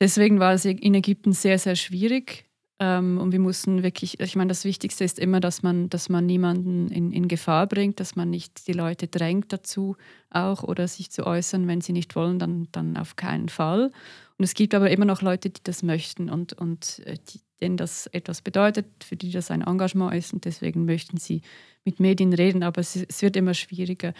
Deswegen 0.00 0.40
war 0.40 0.52
es 0.52 0.64
in 0.64 0.94
Ägypten 0.94 1.32
sehr, 1.32 1.58
sehr 1.58 1.76
schwierig. 1.76 2.46
Ähm, 2.80 3.18
und 3.18 3.30
wir 3.30 3.38
mussten 3.38 3.84
wirklich, 3.84 4.18
ich 4.18 4.34
meine, 4.34 4.48
das 4.48 4.64
Wichtigste 4.64 5.04
ist 5.04 5.20
immer, 5.20 5.38
dass 5.38 5.62
man, 5.62 5.88
dass 5.88 6.08
man 6.08 6.26
niemanden 6.26 6.88
in, 6.88 7.12
in 7.12 7.28
Gefahr 7.28 7.68
bringt, 7.68 8.00
dass 8.00 8.16
man 8.16 8.30
nicht 8.30 8.66
die 8.66 8.72
Leute 8.72 9.06
drängt 9.06 9.52
dazu 9.52 9.96
auch 10.30 10.64
oder 10.64 10.88
sich 10.88 11.12
zu 11.12 11.24
äußern, 11.24 11.68
wenn 11.68 11.80
sie 11.80 11.92
nicht 11.92 12.16
wollen, 12.16 12.40
dann, 12.40 12.66
dann 12.72 12.96
auf 12.96 13.14
keinen 13.14 13.48
Fall. 13.48 13.92
Und 14.36 14.44
es 14.44 14.54
gibt 14.54 14.74
aber 14.74 14.90
immer 14.90 15.04
noch 15.04 15.22
Leute, 15.22 15.50
die 15.50 15.62
das 15.62 15.84
möchten 15.84 16.28
und, 16.28 16.54
und 16.54 16.98
äh, 17.06 17.16
die, 17.28 17.40
denen 17.60 17.76
das 17.76 18.06
etwas 18.08 18.42
bedeutet, 18.42 18.86
für 19.04 19.16
die 19.16 19.30
das 19.30 19.50
ein 19.50 19.62
Engagement 19.62 20.14
ist 20.14 20.32
und 20.32 20.44
deswegen 20.44 20.84
möchten 20.84 21.16
sie 21.18 21.42
mit 21.84 22.00
Medien 22.00 22.32
reden, 22.32 22.62
aber 22.62 22.80
es, 22.80 22.96
es 22.96 23.22
wird 23.22 23.36
immer 23.36 23.54
schwieriger. 23.54 24.12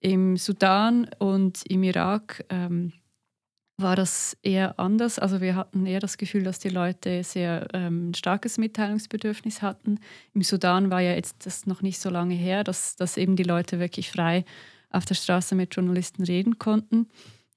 Im 0.00 0.36
Sudan 0.36 1.08
und 1.18 1.62
im 1.68 1.82
Irak 1.84 2.44
ähm, 2.48 2.92
war 3.78 3.96
das 3.96 4.36
eher 4.42 4.78
anders. 4.78 5.18
Also 5.18 5.40
wir 5.40 5.54
hatten 5.54 5.86
eher 5.86 6.00
das 6.00 6.18
Gefühl, 6.18 6.44
dass 6.44 6.58
die 6.58 6.68
Leute 6.68 7.22
sehr 7.24 7.68
ähm, 7.72 8.12
starkes 8.14 8.58
Mitteilungsbedürfnis 8.58 9.62
hatten. 9.62 9.98
Im 10.34 10.42
Sudan 10.42 10.90
war 10.90 11.00
ja 11.00 11.12
jetzt 11.12 11.46
das 11.46 11.66
noch 11.66 11.82
nicht 11.82 12.00
so 12.00 12.10
lange 12.10 12.34
her, 12.34 12.64
dass, 12.64 12.96
dass 12.96 13.16
eben 13.16 13.36
die 13.36 13.42
Leute 13.42 13.78
wirklich 13.78 14.10
frei 14.10 14.44
auf 14.90 15.04
der 15.04 15.14
Straße 15.14 15.54
mit 15.54 15.74
Journalisten 15.74 16.22
reden 16.24 16.58
konnten. 16.58 17.08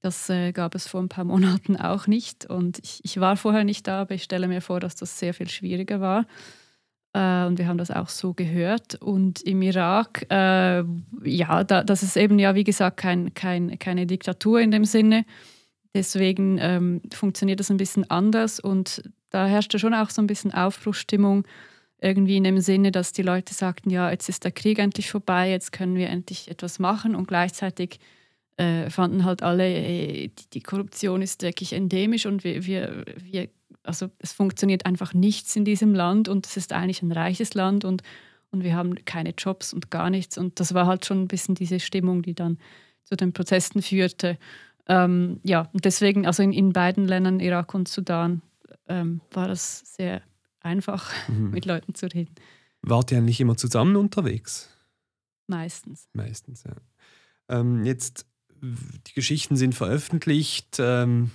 Das 0.06 0.30
äh, 0.30 0.52
gab 0.52 0.76
es 0.76 0.88
vor 0.88 1.02
ein 1.02 1.10
paar 1.10 1.26
Monaten 1.26 1.76
auch 1.78 2.08
nicht. 2.08 2.46
Und 2.46 2.80
ich, 2.84 3.02
ich, 3.04 3.20
war 3.20 3.36
vorher 3.36 3.64
nicht 3.64 3.88
da, 3.88 4.02
aber 4.02 4.16
ich 4.16 4.24
stelle 4.24 4.48
mir 4.48 4.62
vor, 4.62 4.80
dass 4.80 4.96
das 4.96 5.20
sehr 5.20 5.34
viel 5.34 5.50
schwieriger 5.50 6.00
war. 6.00 6.26
Äh, 7.14 7.46
und 7.48 7.58
wir 7.58 7.68
haben 7.68 7.78
das 7.78 7.92
auch 7.92 8.10
so 8.10 8.34
gehört. 8.34 8.96
Und 8.96 9.42
im 9.42 9.62
Irak, 9.62 10.26
äh, 10.30 10.84
ja, 11.24 11.64
da, 11.64 11.84
das 11.84 12.04
ist 12.04 12.18
eben 12.18 12.40
ja, 12.40 12.56
wie 12.56 12.64
gesagt, 12.64 12.98
kein, 12.98 13.34
kein, 13.34 13.80
keine 13.80 14.06
Diktatur 14.06 14.62
in 14.62 14.72
dem 14.72 14.86
Sinne 14.86 15.26
Deswegen 15.96 16.58
ähm, 16.60 17.02
funktioniert 17.14 17.62
das 17.62 17.72
ein 17.72 17.78
bisschen 17.78 18.10
anders 18.12 18.60
und 18.60 19.02
da 19.30 19.48
herrschte 19.48 19.80
schon 19.80 19.94
auch 19.94 20.10
so 20.10 20.22
ein 20.22 20.28
bisschen 20.28 20.54
Aufbruchsstimmung, 20.54 21.48
irgendwie 22.02 22.36
in 22.36 22.44
dem 22.44 22.60
Sinne, 22.60 22.92
dass 22.92 23.14
die 23.14 23.22
Leute 23.22 23.54
sagten, 23.54 23.90
ja, 23.90 24.12
jetzt 24.12 24.28
ist 24.28 24.44
der 24.44 24.52
Krieg 24.52 24.78
endlich 24.78 25.10
vorbei, 25.10 25.50
jetzt 25.50 25.72
können 25.72 25.96
wir 25.96 26.10
endlich 26.10 26.52
etwas 26.52 26.80
machen 26.80 27.16
und 27.16 27.30
gleichzeitig 27.30 28.02
äh, 28.58 28.90
fanden 28.90 29.26
halt 29.26 29.44
alle, 29.44 29.66
ey, 29.66 30.30
die, 30.30 30.50
die, 30.54 30.62
Korruption 30.62 31.22
ist 31.22 31.42
wirklich 31.42 31.74
endemisch 31.74 32.26
und 32.26 32.44
wir, 32.44 32.66
wir, 32.66 33.06
wir, 33.22 33.50
also 33.84 34.10
es 34.20 34.32
funktioniert 34.32 34.86
einfach 34.86 35.14
nichts 35.14 35.56
in 35.56 35.66
diesem 35.66 35.94
Land 35.94 36.30
und 36.30 36.46
es 36.46 36.56
ist 36.56 36.72
eigentlich 36.72 37.02
ein 37.02 37.12
reiches 37.12 37.54
Land 37.54 37.84
und, 37.84 38.02
und 38.52 38.64
wir 38.64 38.76
haben 38.76 38.96
keine 39.06 39.34
Jobs 39.38 39.74
und 39.74 39.92
gar 39.92 40.10
nichts 40.10 40.38
und 40.38 40.60
das 40.60 40.74
war 40.74 40.88
halt 40.88 41.06
schon 41.06 41.24
ein 41.24 41.28
bisschen 41.28 41.56
diese 41.56 41.80
Stimmung, 41.80 42.22
die 42.22 42.34
dann 42.34 42.58
zu 43.04 43.16
den 43.16 43.34
Protesten 43.34 43.82
führte. 43.82 44.38
Ähm, 44.88 45.40
ja, 45.44 45.70
deswegen, 45.74 46.26
also 46.26 46.44
in, 46.44 46.54
in, 46.54 46.74
beiden 46.74 47.08
Ländern, 47.08 47.40
Irak 47.40 47.74
und 47.74 47.88
Sudan, 47.88 48.42
ähm, 48.88 49.22
war 49.32 49.48
das 49.48 49.96
sehr 49.96 50.22
einfach, 50.62 51.12
mhm. 51.28 51.50
mit 51.52 51.66
Leuten 51.66 51.96
zu 51.96 52.08
reden. 52.08 52.34
Wart 52.82 53.12
ihr 53.12 53.18
eigentlich 53.18 53.42
immer 53.42 53.58
zusammen 53.58 53.96
unterwegs? 53.96 54.70
Meistens. 55.48 56.08
Meistens, 56.14 56.64
ja. 56.64 56.76
Ähm, 57.50 57.84
jetzt, 57.84 58.26
die 59.08 59.14
Geschichten 59.14 59.56
sind 59.56 59.76
veröffentlicht, 59.76 60.78
ähm, 60.80 61.32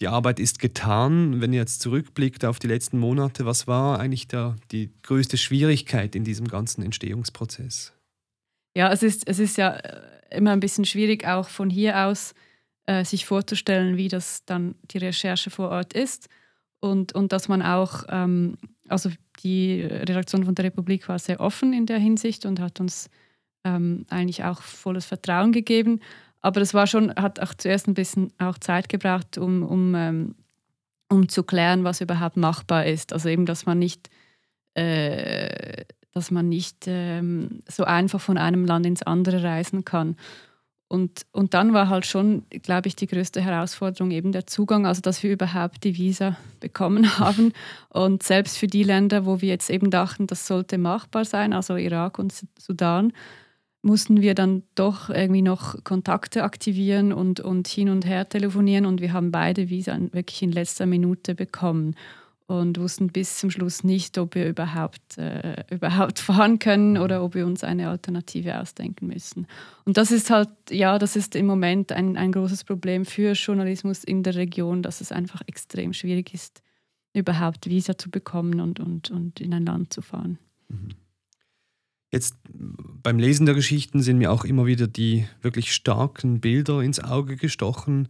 die 0.00 0.08
Arbeit 0.08 0.40
ist 0.40 0.58
getan. 0.58 1.40
Wenn 1.40 1.52
ihr 1.52 1.60
jetzt 1.60 1.80
zurückblickt 1.80 2.44
auf 2.44 2.58
die 2.58 2.66
letzten 2.66 2.98
Monate, 2.98 3.46
was 3.46 3.66
war 3.66 4.00
eigentlich 4.00 4.26
der, 4.26 4.56
die 4.72 4.90
größte 5.02 5.36
Schwierigkeit 5.36 6.16
in 6.16 6.24
diesem 6.24 6.48
ganzen 6.48 6.82
Entstehungsprozess? 6.82 7.92
Ja, 8.74 8.90
es 8.90 9.02
ist, 9.02 9.28
es 9.28 9.38
ist 9.38 9.56
ja 9.58 9.70
äh, 9.76 10.00
immer 10.30 10.50
ein 10.50 10.60
bisschen 10.60 10.84
schwierig, 10.84 11.26
auch 11.26 11.48
von 11.48 11.70
hier 11.70 12.06
aus 12.06 12.34
äh, 12.86 13.04
sich 13.04 13.26
vorzustellen, 13.26 13.96
wie 13.96 14.08
das 14.08 14.44
dann 14.44 14.74
die 14.90 14.98
Recherche 14.98 15.50
vor 15.50 15.68
Ort 15.68 15.92
ist. 15.92 16.28
Und, 16.80 17.14
und 17.14 17.32
dass 17.32 17.46
man 17.46 17.62
auch, 17.62 18.04
ähm, 18.08 18.56
also 18.88 19.10
die 19.44 19.82
Redaktion 19.82 20.44
von 20.44 20.54
der 20.56 20.64
Republik 20.64 21.08
war 21.08 21.18
sehr 21.18 21.38
offen 21.38 21.72
in 21.72 21.86
der 21.86 21.98
Hinsicht 21.98 22.44
und 22.44 22.58
hat 22.58 22.80
uns 22.80 23.08
ähm, 23.64 24.04
eigentlich 24.08 24.42
auch 24.42 24.62
volles 24.62 25.04
Vertrauen 25.04 25.52
gegeben. 25.52 26.00
Aber 26.42 26.60
das 26.60 26.74
war 26.74 26.86
schon, 26.86 27.14
hat 27.14 27.40
auch 27.40 27.54
zuerst 27.54 27.88
ein 27.88 27.94
bisschen 27.94 28.32
auch 28.38 28.58
Zeit 28.58 28.88
gebraucht, 28.88 29.38
um, 29.38 29.62
um, 29.62 29.94
ähm, 29.94 30.34
um 31.08 31.28
zu 31.28 31.44
klären, 31.44 31.84
was 31.84 32.00
überhaupt 32.00 32.36
machbar 32.36 32.86
ist. 32.86 33.12
Also 33.12 33.28
eben, 33.28 33.46
dass 33.46 33.64
man 33.64 33.78
nicht 33.78 34.10
äh, 34.74 35.84
dass 36.12 36.30
man 36.30 36.48
nicht 36.48 36.84
ähm, 36.86 37.62
so 37.68 37.84
einfach 37.84 38.20
von 38.20 38.38
einem 38.38 38.64
Land 38.64 38.86
ins 38.86 39.02
andere 39.02 39.42
reisen 39.42 39.84
kann. 39.84 40.16
Und, 40.88 41.22
und 41.32 41.54
dann 41.54 41.72
war 41.72 41.88
halt 41.88 42.04
schon, 42.04 42.44
glaube 42.50 42.88
ich, 42.88 42.96
die 42.96 43.06
größte 43.06 43.40
Herausforderung 43.40 44.10
eben 44.10 44.30
der 44.30 44.46
Zugang, 44.46 44.86
also 44.86 45.00
dass 45.00 45.22
wir 45.22 45.32
überhaupt 45.32 45.84
die 45.84 45.96
Visa 45.96 46.36
bekommen 46.60 47.18
haben. 47.18 47.52
Und 47.88 48.22
selbst 48.22 48.58
für 48.58 48.66
die 48.66 48.82
Länder, 48.82 49.24
wo 49.24 49.40
wir 49.40 49.48
jetzt 49.48 49.70
eben 49.70 49.90
dachten, 49.90 50.26
das 50.26 50.46
sollte 50.46 50.76
machbar 50.76 51.24
sein, 51.24 51.54
also 51.54 51.76
Irak 51.76 52.18
und 52.18 52.34
Sudan, 52.58 53.14
mussten 53.82 54.22
wir 54.22 54.34
dann 54.34 54.62
doch 54.76 55.10
irgendwie 55.10 55.42
noch 55.42 55.82
Kontakte 55.84 56.44
aktivieren 56.44 57.12
und, 57.12 57.40
und 57.40 57.66
hin 57.66 57.88
und 57.88 58.06
her 58.06 58.28
telefonieren. 58.28 58.86
Und 58.86 59.00
wir 59.00 59.12
haben 59.12 59.32
beide 59.32 59.68
Visa 59.68 59.98
wirklich 60.12 60.42
in 60.42 60.52
letzter 60.52 60.86
Minute 60.86 61.34
bekommen 61.34 61.96
und 62.46 62.78
wussten 62.78 63.08
bis 63.08 63.38
zum 63.38 63.50
Schluss 63.50 63.82
nicht, 63.82 64.18
ob 64.18 64.34
wir 64.34 64.46
überhaupt, 64.46 65.18
äh, 65.18 65.64
überhaupt 65.70 66.18
fahren 66.20 66.58
können 66.58 66.96
oder 66.96 67.24
ob 67.24 67.34
wir 67.34 67.44
uns 67.44 67.64
eine 67.64 67.88
Alternative 67.88 68.60
ausdenken 68.60 69.08
müssen. 69.08 69.46
Und 69.84 69.96
das 69.96 70.12
ist 70.12 70.30
halt, 70.30 70.50
ja, 70.70 70.98
das 70.98 71.16
ist 71.16 71.34
im 71.34 71.46
Moment 71.46 71.90
ein, 71.90 72.16
ein 72.16 72.30
großes 72.30 72.64
Problem 72.64 73.04
für 73.04 73.32
Journalismus 73.32 74.04
in 74.04 74.22
der 74.22 74.36
Region, 74.36 74.82
dass 74.82 75.00
es 75.00 75.10
einfach 75.10 75.42
extrem 75.46 75.92
schwierig 75.92 76.34
ist, 76.34 76.62
überhaupt 77.14 77.68
Visa 77.68 77.98
zu 77.98 78.10
bekommen 78.10 78.60
und, 78.60 78.78
und, 78.78 79.10
und 79.10 79.40
in 79.40 79.52
ein 79.54 79.66
Land 79.66 79.92
zu 79.92 80.02
fahren. 80.02 80.38
Mhm. 80.68 81.01
Jetzt 82.12 82.36
beim 82.44 83.18
Lesen 83.18 83.46
der 83.46 83.54
Geschichten 83.54 84.02
sind 84.02 84.18
mir 84.18 84.30
auch 84.30 84.44
immer 84.44 84.66
wieder 84.66 84.86
die 84.86 85.26
wirklich 85.40 85.72
starken 85.72 86.40
Bilder 86.40 86.80
ins 86.82 87.02
Auge 87.02 87.36
gestochen 87.36 88.08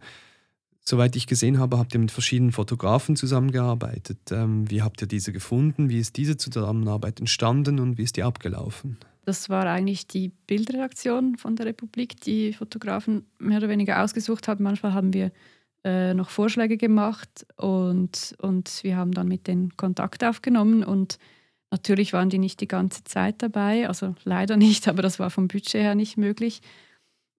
Soweit 0.85 1.15
ich 1.15 1.27
gesehen 1.27 1.59
habe, 1.59 1.77
habt 1.79 1.93
ihr 1.93 1.99
mit 1.99 2.11
verschiedenen 2.11 2.51
Fotografen 2.51 3.15
zusammengearbeitet. 3.15 4.17
Ähm, 4.31 4.69
wie 4.69 4.81
habt 4.81 5.01
ihr 5.01 5.07
diese 5.07 5.31
gefunden? 5.31 5.89
Wie 5.89 5.99
ist 5.99 6.17
diese 6.17 6.35
Zusammenarbeit 6.35 7.21
entstanden 7.21 7.79
und 7.79 7.97
wie 7.97 8.03
ist 8.03 8.17
die 8.17 8.23
abgelaufen? 8.23 8.97
Das 9.23 9.49
war 9.49 9.65
eigentlich 9.65 10.07
die 10.07 10.33
Bildredaktion 10.45 11.37
von 11.37 11.55
der 11.55 11.67
Republik, 11.67 12.19
die 12.19 12.51
Fotografen 12.51 13.25
mehr 13.39 13.59
oder 13.59 13.69
weniger 13.69 14.03
ausgesucht 14.03 14.49
haben. 14.49 14.65
Manchmal 14.65 14.93
haben 14.93 15.13
wir 15.13 15.31
äh, 15.85 16.13
noch 16.13 16.29
Vorschläge 16.29 16.75
gemacht 16.75 17.45
und, 17.55 18.35
und 18.39 18.83
wir 18.83 18.97
haben 18.97 19.13
dann 19.13 19.29
mit 19.29 19.47
denen 19.47 19.77
Kontakt 19.77 20.21
aufgenommen 20.25 20.83
und 20.83 21.17
natürlich 21.73 22.13
waren 22.13 22.29
die 22.29 22.37
nicht 22.37 22.61
die 22.61 22.67
ganze 22.67 23.03
Zeit 23.03 23.41
dabei, 23.41 23.87
also 23.87 24.15
leider 24.23 24.55
nicht, 24.55 24.87
aber 24.89 25.01
das 25.01 25.19
war 25.19 25.29
vom 25.29 25.49
Budget 25.49 25.81
her 25.81 25.95
nicht 25.95 26.17
möglich. 26.17 26.61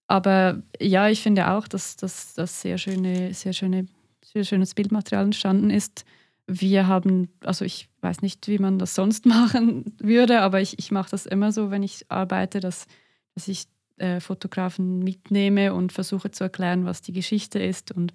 Aber 0.06 0.62
ja, 0.78 1.08
ich 1.08 1.22
finde 1.22 1.50
auch, 1.50 1.66
dass 1.66 1.96
das 1.96 2.34
sehr, 2.34 2.76
schöne, 2.76 3.32
sehr, 3.32 3.54
schöne, 3.54 3.86
sehr 4.22 4.44
schönes 4.44 4.74
Bildmaterial 4.74 5.24
entstanden 5.24 5.70
ist. 5.70 6.04
Wir 6.46 6.86
haben, 6.88 7.30
also 7.40 7.64
ich 7.64 7.88
weiß 8.02 8.20
nicht, 8.20 8.46
wie 8.48 8.58
man 8.58 8.78
das 8.78 8.94
sonst 8.94 9.24
machen 9.36 9.96
würde, 9.98 10.42
aber 10.42 10.60
ich, 10.60 10.78
ich 10.78 10.90
mache 10.90 11.10
das 11.10 11.24
immer 11.24 11.52
so, 11.52 11.70
wenn 11.70 11.82
ich 11.82 12.10
arbeite, 12.10 12.60
dass, 12.60 12.86
dass 13.34 13.48
ich 13.48 13.64
äh, 13.96 14.20
Fotografen 14.20 14.98
mitnehme 14.98 15.72
und 15.72 15.92
versuche 15.92 16.32
zu 16.32 16.44
erklären, 16.44 16.84
was 16.84 17.00
die 17.00 17.12
Geschichte 17.12 17.60
ist. 17.60 17.92
Und, 17.92 18.12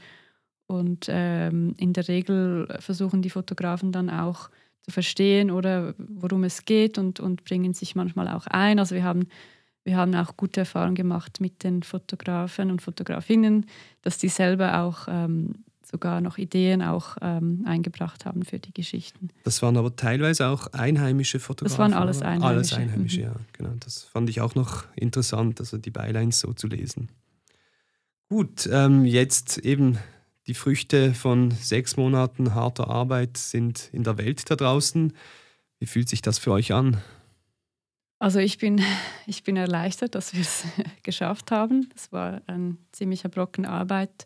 und 0.67 1.07
ähm, 1.09 1.73
in 1.77 1.93
der 1.93 2.07
Regel 2.07 2.67
versuchen 2.79 3.23
die 3.23 3.31
Fotografen 3.31 3.91
dann 3.91 4.11
auch 4.11 4.49
zu 4.81 4.91
verstehen 4.91 5.51
oder 5.51 5.93
worum 5.97 6.43
es 6.43 6.65
geht 6.65 6.97
und, 6.97 7.19
und 7.19 7.43
bringen 7.43 7.73
sich 7.73 7.95
manchmal 7.95 8.27
auch 8.27 8.47
ein. 8.47 8.79
Also 8.79 8.95
wir 8.95 9.03
haben 9.03 9.27
wir 9.85 9.97
haben 9.97 10.13
auch 10.13 10.37
gute 10.37 10.59
Erfahrungen 10.59 10.95
gemacht 10.95 11.39
mit 11.41 11.63
den 11.63 11.83
Fotografen 11.83 12.69
und 12.69 12.81
Fotografinnen, 12.81 13.65
dass 14.01 14.17
die 14.17 14.27
selber 14.27 14.81
auch 14.81 15.07
ähm, 15.07 15.63
sogar 15.89 16.21
noch 16.21 16.37
Ideen 16.37 16.81
auch 16.81 17.17
ähm, 17.21 17.63
eingebracht 17.65 18.25
haben 18.25 18.43
für 18.43 18.59
die 18.59 18.73
Geschichten. 18.73 19.29
Das 19.43 19.61
waren 19.61 19.77
aber 19.77 19.95
teilweise 19.95 20.47
auch 20.47 20.67
einheimische 20.73 21.39
Fotografen. 21.39 21.71
Das 21.71 21.79
waren 21.79 21.93
alles 21.93 22.21
Einheimische. 22.21 22.45
Alles 22.45 22.73
Einheimische, 22.73 23.19
mhm. 23.21 23.25
ja, 23.25 23.35
genau. 23.53 23.71
Das 23.79 24.03
fand 24.03 24.29
ich 24.29 24.41
auch 24.41 24.53
noch 24.55 24.85
interessant, 24.95 25.59
also 25.59 25.77
die 25.77 25.91
Bylines 25.91 26.41
so 26.41 26.53
zu 26.53 26.67
lesen. 26.67 27.09
Gut, 28.27 28.69
ähm, 28.71 29.05
jetzt 29.05 29.57
eben 29.57 29.97
die 30.49 30.55
Früchte 30.55 31.13
von 31.13 31.51
sechs 31.51 31.95
Monaten 31.95 32.55
harter 32.55 32.89
Arbeit 32.89 33.37
sind 33.37 33.89
in 33.93 34.03
der 34.03 34.17
Welt 34.17 34.49
da 34.49 34.55
draußen. 34.55 35.13
Wie 35.77 35.85
fühlt 35.85 36.09
sich 36.09 36.23
das 36.23 36.39
für 36.39 36.51
euch 36.51 36.73
an? 36.73 36.97
Also 38.17 38.39
ich 38.39 38.57
bin, 38.57 38.81
ich 39.27 39.43
bin 39.43 39.55
erleichtert, 39.55 40.15
dass 40.15 40.33
wir 40.33 40.41
es 40.41 40.65
geschafft 41.03 41.51
haben. 41.51 41.89
Es 41.95 42.11
war 42.11 42.41
ein 42.47 42.79
ziemlicher 42.91 43.29
Brocken 43.29 43.67
Arbeit, 43.67 44.25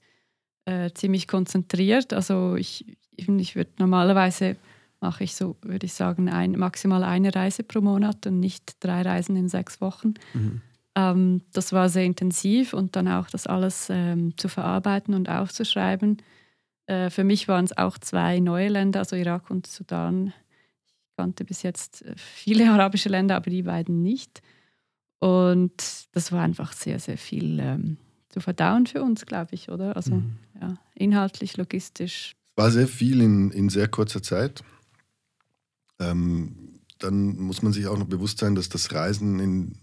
äh, 0.64 0.92
ziemlich 0.94 1.28
konzentriert. 1.28 2.14
Also 2.14 2.56
ich, 2.56 2.98
ich 3.18 3.56
würde 3.56 3.72
normalerweise 3.78 4.56
mache 5.02 5.26
ich 5.26 5.36
so, 5.36 5.58
würde 5.62 5.86
ich 5.86 5.94
sagen, 5.94 6.30
ein, 6.30 6.54
maximal 6.54 7.04
eine 7.04 7.36
Reise 7.36 7.64
pro 7.64 7.82
Monat 7.82 8.26
und 8.26 8.40
nicht 8.40 8.78
drei 8.80 9.02
Reisen 9.02 9.36
in 9.36 9.50
sechs 9.50 9.82
Wochen. 9.82 10.14
Mhm. 10.34 10.62
Ähm, 10.96 11.42
das 11.54 11.72
war 11.74 11.90
sehr 11.90 12.06
intensiv 12.06 12.74
und 12.74 12.96
dann 12.96 13.08
auch 13.08 13.30
das 13.30 13.48
alles 13.48 13.88
ähm, 13.90 14.38
zu 14.38 14.48
verarbeiten 14.48 15.14
und 15.14 15.30
aufzuschreiben. 15.30 16.22
Äh, 16.86 17.10
für 17.10 17.24
mich 17.24 17.48
waren 17.48 17.66
es 17.66 17.76
auch 17.78 17.98
zwei 17.98 18.40
neue 18.40 18.70
Länder, 18.70 19.00
also 19.00 19.16
Irak 19.16 19.50
und 19.50 19.68
Sudan, 19.68 20.34
kannte 21.18 21.46
bis 21.46 21.64
jetzt 21.64 22.04
äh, 22.04 22.14
viele 22.16 22.70
arabische 22.72 23.10
Länder, 23.10 23.36
aber 23.36 23.50
die 23.50 23.64
beiden 23.64 24.02
nicht. 24.02 24.42
Und 25.20 26.08
das 26.12 26.32
war 26.32 26.42
einfach 26.42 26.74
sehr, 26.74 27.00
sehr 27.00 27.18
viel 27.18 27.60
ähm, 27.60 27.98
zu 28.30 28.42
verdauen 28.42 28.86
für 28.88 29.02
uns, 29.02 29.26
glaube 29.26 29.56
ich, 29.56 29.70
oder? 29.70 29.96
Also 29.96 30.16
mhm. 30.16 30.38
ja, 30.60 30.76
inhaltlich, 30.96 31.56
logistisch. 31.56 32.34
Es 32.56 32.64
war 32.64 32.72
sehr 32.72 32.88
viel 32.88 33.22
in, 33.22 33.50
in 33.52 33.70
sehr 33.70 33.88
kurzer 33.88 34.22
Zeit. 34.22 34.64
Ähm, 36.00 36.82
dann 37.00 37.38
muss 37.38 37.62
man 37.62 37.74
sich 37.74 37.88
auch 37.88 37.98
noch 37.98 38.08
bewusst 38.08 38.40
sein, 38.40 38.56
dass 38.56 38.70
das 38.70 38.92
Reisen 38.92 39.40
in 39.40 39.78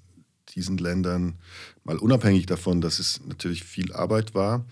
diesen 0.54 0.78
Ländern, 0.78 1.38
mal 1.84 1.98
unabhängig 1.98 2.46
davon, 2.46 2.80
dass 2.80 2.98
es 2.98 3.20
natürlich 3.26 3.64
viel 3.64 3.92
Arbeit 3.92 4.34
war, 4.34 4.64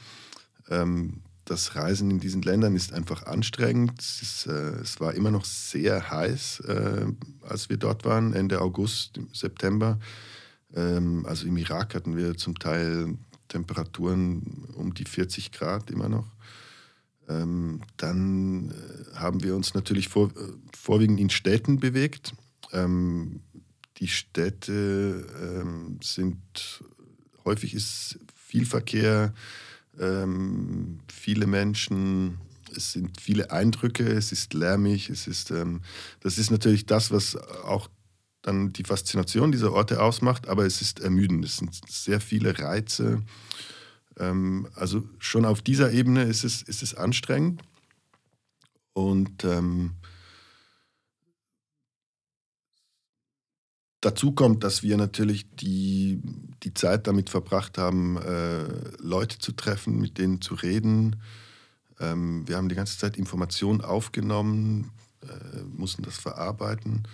ähm, 0.68 1.22
das 1.48 1.76
Reisen 1.76 2.10
in 2.10 2.20
diesen 2.20 2.42
Ländern 2.42 2.76
ist 2.76 2.92
einfach 2.92 3.24
anstrengend. 3.24 3.98
Es, 3.98 4.20
ist, 4.20 4.46
äh, 4.46 4.80
es 4.80 5.00
war 5.00 5.14
immer 5.14 5.30
noch 5.30 5.44
sehr 5.46 6.10
heiß, 6.10 6.60
äh, 6.60 7.06
als 7.42 7.70
wir 7.70 7.78
dort 7.78 8.04
waren, 8.04 8.34
Ende 8.34 8.60
August, 8.60 9.18
September. 9.32 9.98
Ähm, 10.74 11.24
also 11.26 11.46
im 11.46 11.56
Irak 11.56 11.94
hatten 11.94 12.16
wir 12.16 12.36
zum 12.36 12.58
Teil 12.58 13.14
Temperaturen 13.48 14.66
um 14.74 14.92
die 14.92 15.06
40 15.06 15.52
Grad 15.52 15.90
immer 15.90 16.08
noch. 16.08 16.26
Ähm, 17.28 17.80
dann 17.96 18.70
äh, 18.70 19.16
haben 19.16 19.42
wir 19.42 19.56
uns 19.56 19.74
natürlich 19.74 20.08
vor, 20.08 20.28
äh, 20.28 20.52
vorwiegend 20.76 21.18
in 21.18 21.30
Städten 21.30 21.78
bewegt. 21.78 22.34
Ähm, 22.72 23.40
die 23.98 24.08
Städte 24.08 25.26
ähm, 25.42 25.98
sind 26.02 26.82
häufig 27.44 27.74
ist 27.74 28.18
viel 28.34 28.66
Verkehr 28.66 29.32
ähm, 30.00 31.00
viele 31.12 31.46
Menschen, 31.46 32.38
es 32.76 32.92
sind 32.92 33.20
viele 33.20 33.50
Eindrücke, 33.50 34.04
es 34.04 34.32
ist 34.32 34.54
lärmig, 34.54 35.10
es 35.10 35.26
ist, 35.26 35.50
ähm, 35.50 35.80
das 36.20 36.38
ist 36.38 36.50
natürlich 36.50 36.86
das, 36.86 37.10
was 37.10 37.36
auch 37.36 37.88
dann 38.42 38.72
die 38.72 38.84
Faszination 38.84 39.52
dieser 39.52 39.72
Orte 39.72 40.02
ausmacht, 40.02 40.48
aber 40.48 40.64
es 40.64 40.80
ist 40.80 41.00
ermüdend, 41.00 41.44
es 41.44 41.56
sind 41.56 41.74
sehr 41.88 42.20
viele 42.20 42.58
Reize. 42.58 43.22
Ähm, 44.18 44.68
also 44.74 45.02
schon 45.18 45.44
auf 45.44 45.62
dieser 45.62 45.92
Ebene 45.92 46.24
ist 46.24 46.44
es, 46.44 46.62
ist 46.62 46.82
es 46.82 46.94
anstrengend. 46.94 47.62
Und 48.92 49.44
ähm, 49.44 49.92
Dazu 54.00 54.32
kommt, 54.32 54.62
dass 54.62 54.82
wir 54.82 54.96
natürlich 54.96 55.46
die, 55.56 56.20
die 56.62 56.72
Zeit 56.72 57.08
damit 57.08 57.30
verbracht 57.30 57.78
haben, 57.78 58.16
äh, 58.16 58.64
Leute 59.00 59.38
zu 59.38 59.52
treffen, 59.52 59.98
mit 59.98 60.18
denen 60.18 60.40
zu 60.40 60.54
reden. 60.54 61.16
Ähm, 61.98 62.46
wir 62.46 62.56
haben 62.56 62.68
die 62.68 62.76
ganze 62.76 62.96
Zeit 62.96 63.16
Informationen 63.16 63.80
aufgenommen, 63.80 64.92
äh, 65.22 65.62
mussten 65.64 66.02
das 66.02 66.16
verarbeiten 66.16 67.08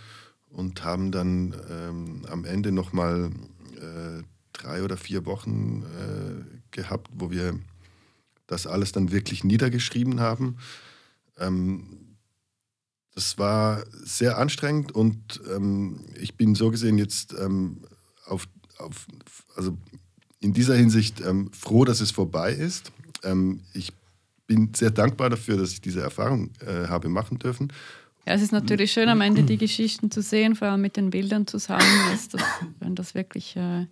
und 0.51 0.85
haben 0.85 1.11
dann 1.11 1.55
ähm, 1.71 2.27
am 2.31 2.45
Ende 2.45 2.71
nochmal 2.71 3.31
äh, 3.77 4.23
drei 4.53 4.83
oder 4.83 4.99
vier 4.99 5.25
Wochen 5.25 5.85
äh, 5.85 6.61
gehabt, 6.71 7.11
wo 7.15 7.31
wir 7.31 7.59
das 8.47 8.67
alles 8.67 8.93
dann 8.93 9.11
wirklich 9.11 9.43
niedergeschrieben 9.43 10.21
haben. 10.21 10.59
Ähm, 11.39 12.14
das 13.15 13.39
war 13.39 13.85
sehr 14.03 14.39
anstrengend 14.39 14.93
und 14.93 15.41
ähm, 15.55 16.05
ich 16.21 16.35
bin 16.37 16.55
so 16.55 16.71
gesehen 16.71 16.99
jetzt 16.99 17.35
ähm, 17.39 17.83
auf, 18.27 18.49
auf, 18.79 19.07
also 19.57 19.77
in 20.41 20.53
dieser 20.53 20.75
Hinsicht 20.75 21.21
ähm, 21.21 21.51
froh, 21.53 21.85
dass 21.85 22.01
es 22.01 22.11
vorbei 22.11 22.53
ist. 22.53 22.93
Ähm, 23.23 23.61
ich 23.73 23.93
bin 24.47 24.75
sehr 24.75 24.91
dankbar 24.91 25.31
dafür, 25.31 25.57
dass 25.57 25.73
ich 25.73 25.81
diese 25.81 26.03
Erfahrung 26.03 26.51
äh, 26.61 26.89
habe 26.89 27.09
machen 27.09 27.39
dürfen. 27.39 27.73
Ja, 28.27 28.35
es 28.35 28.43
ist 28.43 28.53
natürlich 28.53 28.93
schön, 28.93 29.09
am 29.09 29.21
Ende 29.21 29.43
die 29.43 29.59
Geschichten 29.59 30.11
zu 30.11 30.23
sehen, 30.23 30.57
vor 30.57 30.69
allem 30.69 30.81
mit 30.81 30.97
den 30.97 31.11
Bildern 31.11 31.47
zusammen, 31.47 31.87
dass 32.11 32.29
das, 32.29 32.43
wenn 32.81 32.95
das 32.95 33.15
wirklich 33.15 33.55
äh, 33.57 33.87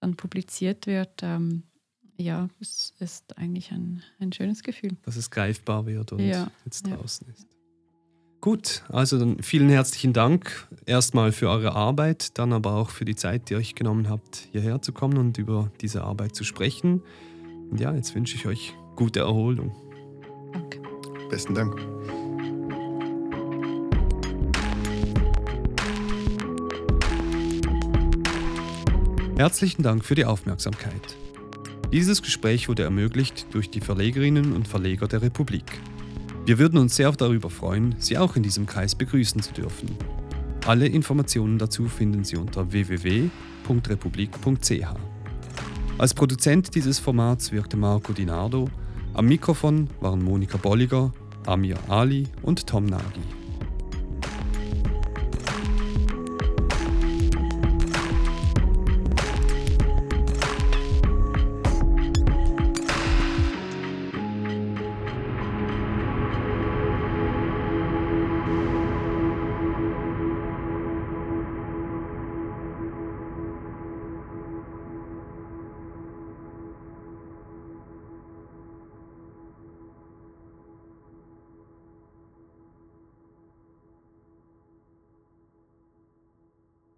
dann 0.00 0.16
publiziert 0.16 0.86
wird. 0.86 1.22
Ähm, 1.22 1.62
ja, 2.16 2.48
es 2.60 2.92
ist 2.98 3.36
eigentlich 3.38 3.72
ein, 3.72 4.02
ein 4.20 4.32
schönes 4.32 4.62
Gefühl. 4.62 4.96
Dass 5.02 5.16
es 5.16 5.30
greifbar 5.30 5.86
wird 5.86 6.12
und 6.12 6.20
ja, 6.20 6.50
jetzt 6.64 6.86
draußen 6.86 7.26
ja. 7.26 7.32
ist. 7.32 7.51
Gut, 8.42 8.82
also 8.88 9.20
dann 9.20 9.40
vielen 9.40 9.68
herzlichen 9.68 10.12
Dank 10.12 10.66
erstmal 10.84 11.30
für 11.30 11.48
eure 11.48 11.76
Arbeit, 11.76 12.36
dann 12.38 12.52
aber 12.52 12.74
auch 12.74 12.90
für 12.90 13.04
die 13.04 13.14
Zeit, 13.14 13.48
die 13.48 13.54
ihr 13.54 13.58
euch 13.58 13.76
genommen 13.76 14.08
habt, 14.08 14.48
hierher 14.50 14.82
zu 14.82 14.92
kommen 14.92 15.16
und 15.16 15.38
über 15.38 15.70
diese 15.80 16.02
Arbeit 16.02 16.34
zu 16.34 16.42
sprechen. 16.42 17.04
Und 17.70 17.78
ja, 17.78 17.94
jetzt 17.94 18.16
wünsche 18.16 18.34
ich 18.34 18.48
euch 18.48 18.74
gute 18.96 19.20
Erholung. 19.20 19.76
Danke. 20.52 20.82
Besten 21.30 21.54
Dank. 21.54 21.80
Herzlichen 29.36 29.84
Dank 29.84 30.04
für 30.04 30.16
die 30.16 30.24
Aufmerksamkeit. 30.24 31.16
Dieses 31.92 32.22
Gespräch 32.22 32.68
wurde 32.68 32.82
ermöglicht 32.82 33.46
durch 33.52 33.70
die 33.70 33.80
Verlegerinnen 33.80 34.52
und 34.52 34.66
Verleger 34.66 35.06
der 35.06 35.22
Republik. 35.22 35.80
Wir 36.44 36.58
würden 36.58 36.78
uns 36.78 36.96
sehr 36.96 37.12
darüber 37.12 37.50
freuen, 37.50 37.94
Sie 37.98 38.18
auch 38.18 38.34
in 38.34 38.42
diesem 38.42 38.66
Kreis 38.66 38.96
begrüßen 38.96 39.40
zu 39.42 39.52
dürfen. 39.52 39.90
Alle 40.66 40.86
Informationen 40.86 41.58
dazu 41.58 41.86
finden 41.86 42.24
Sie 42.24 42.36
unter 42.36 42.72
www.republik.ch. 42.72 44.94
Als 45.98 46.14
Produzent 46.14 46.74
dieses 46.74 46.98
Formats 46.98 47.52
wirkte 47.52 47.76
Marco 47.76 48.12
Dinardo. 48.12 48.68
Am 49.14 49.26
Mikrofon 49.26 49.88
waren 50.00 50.22
Monika 50.22 50.56
Bolliger, 50.56 51.12
Amir 51.46 51.76
Ali 51.88 52.26
und 52.42 52.66
Tom 52.66 52.86
Nagy. 52.86 53.20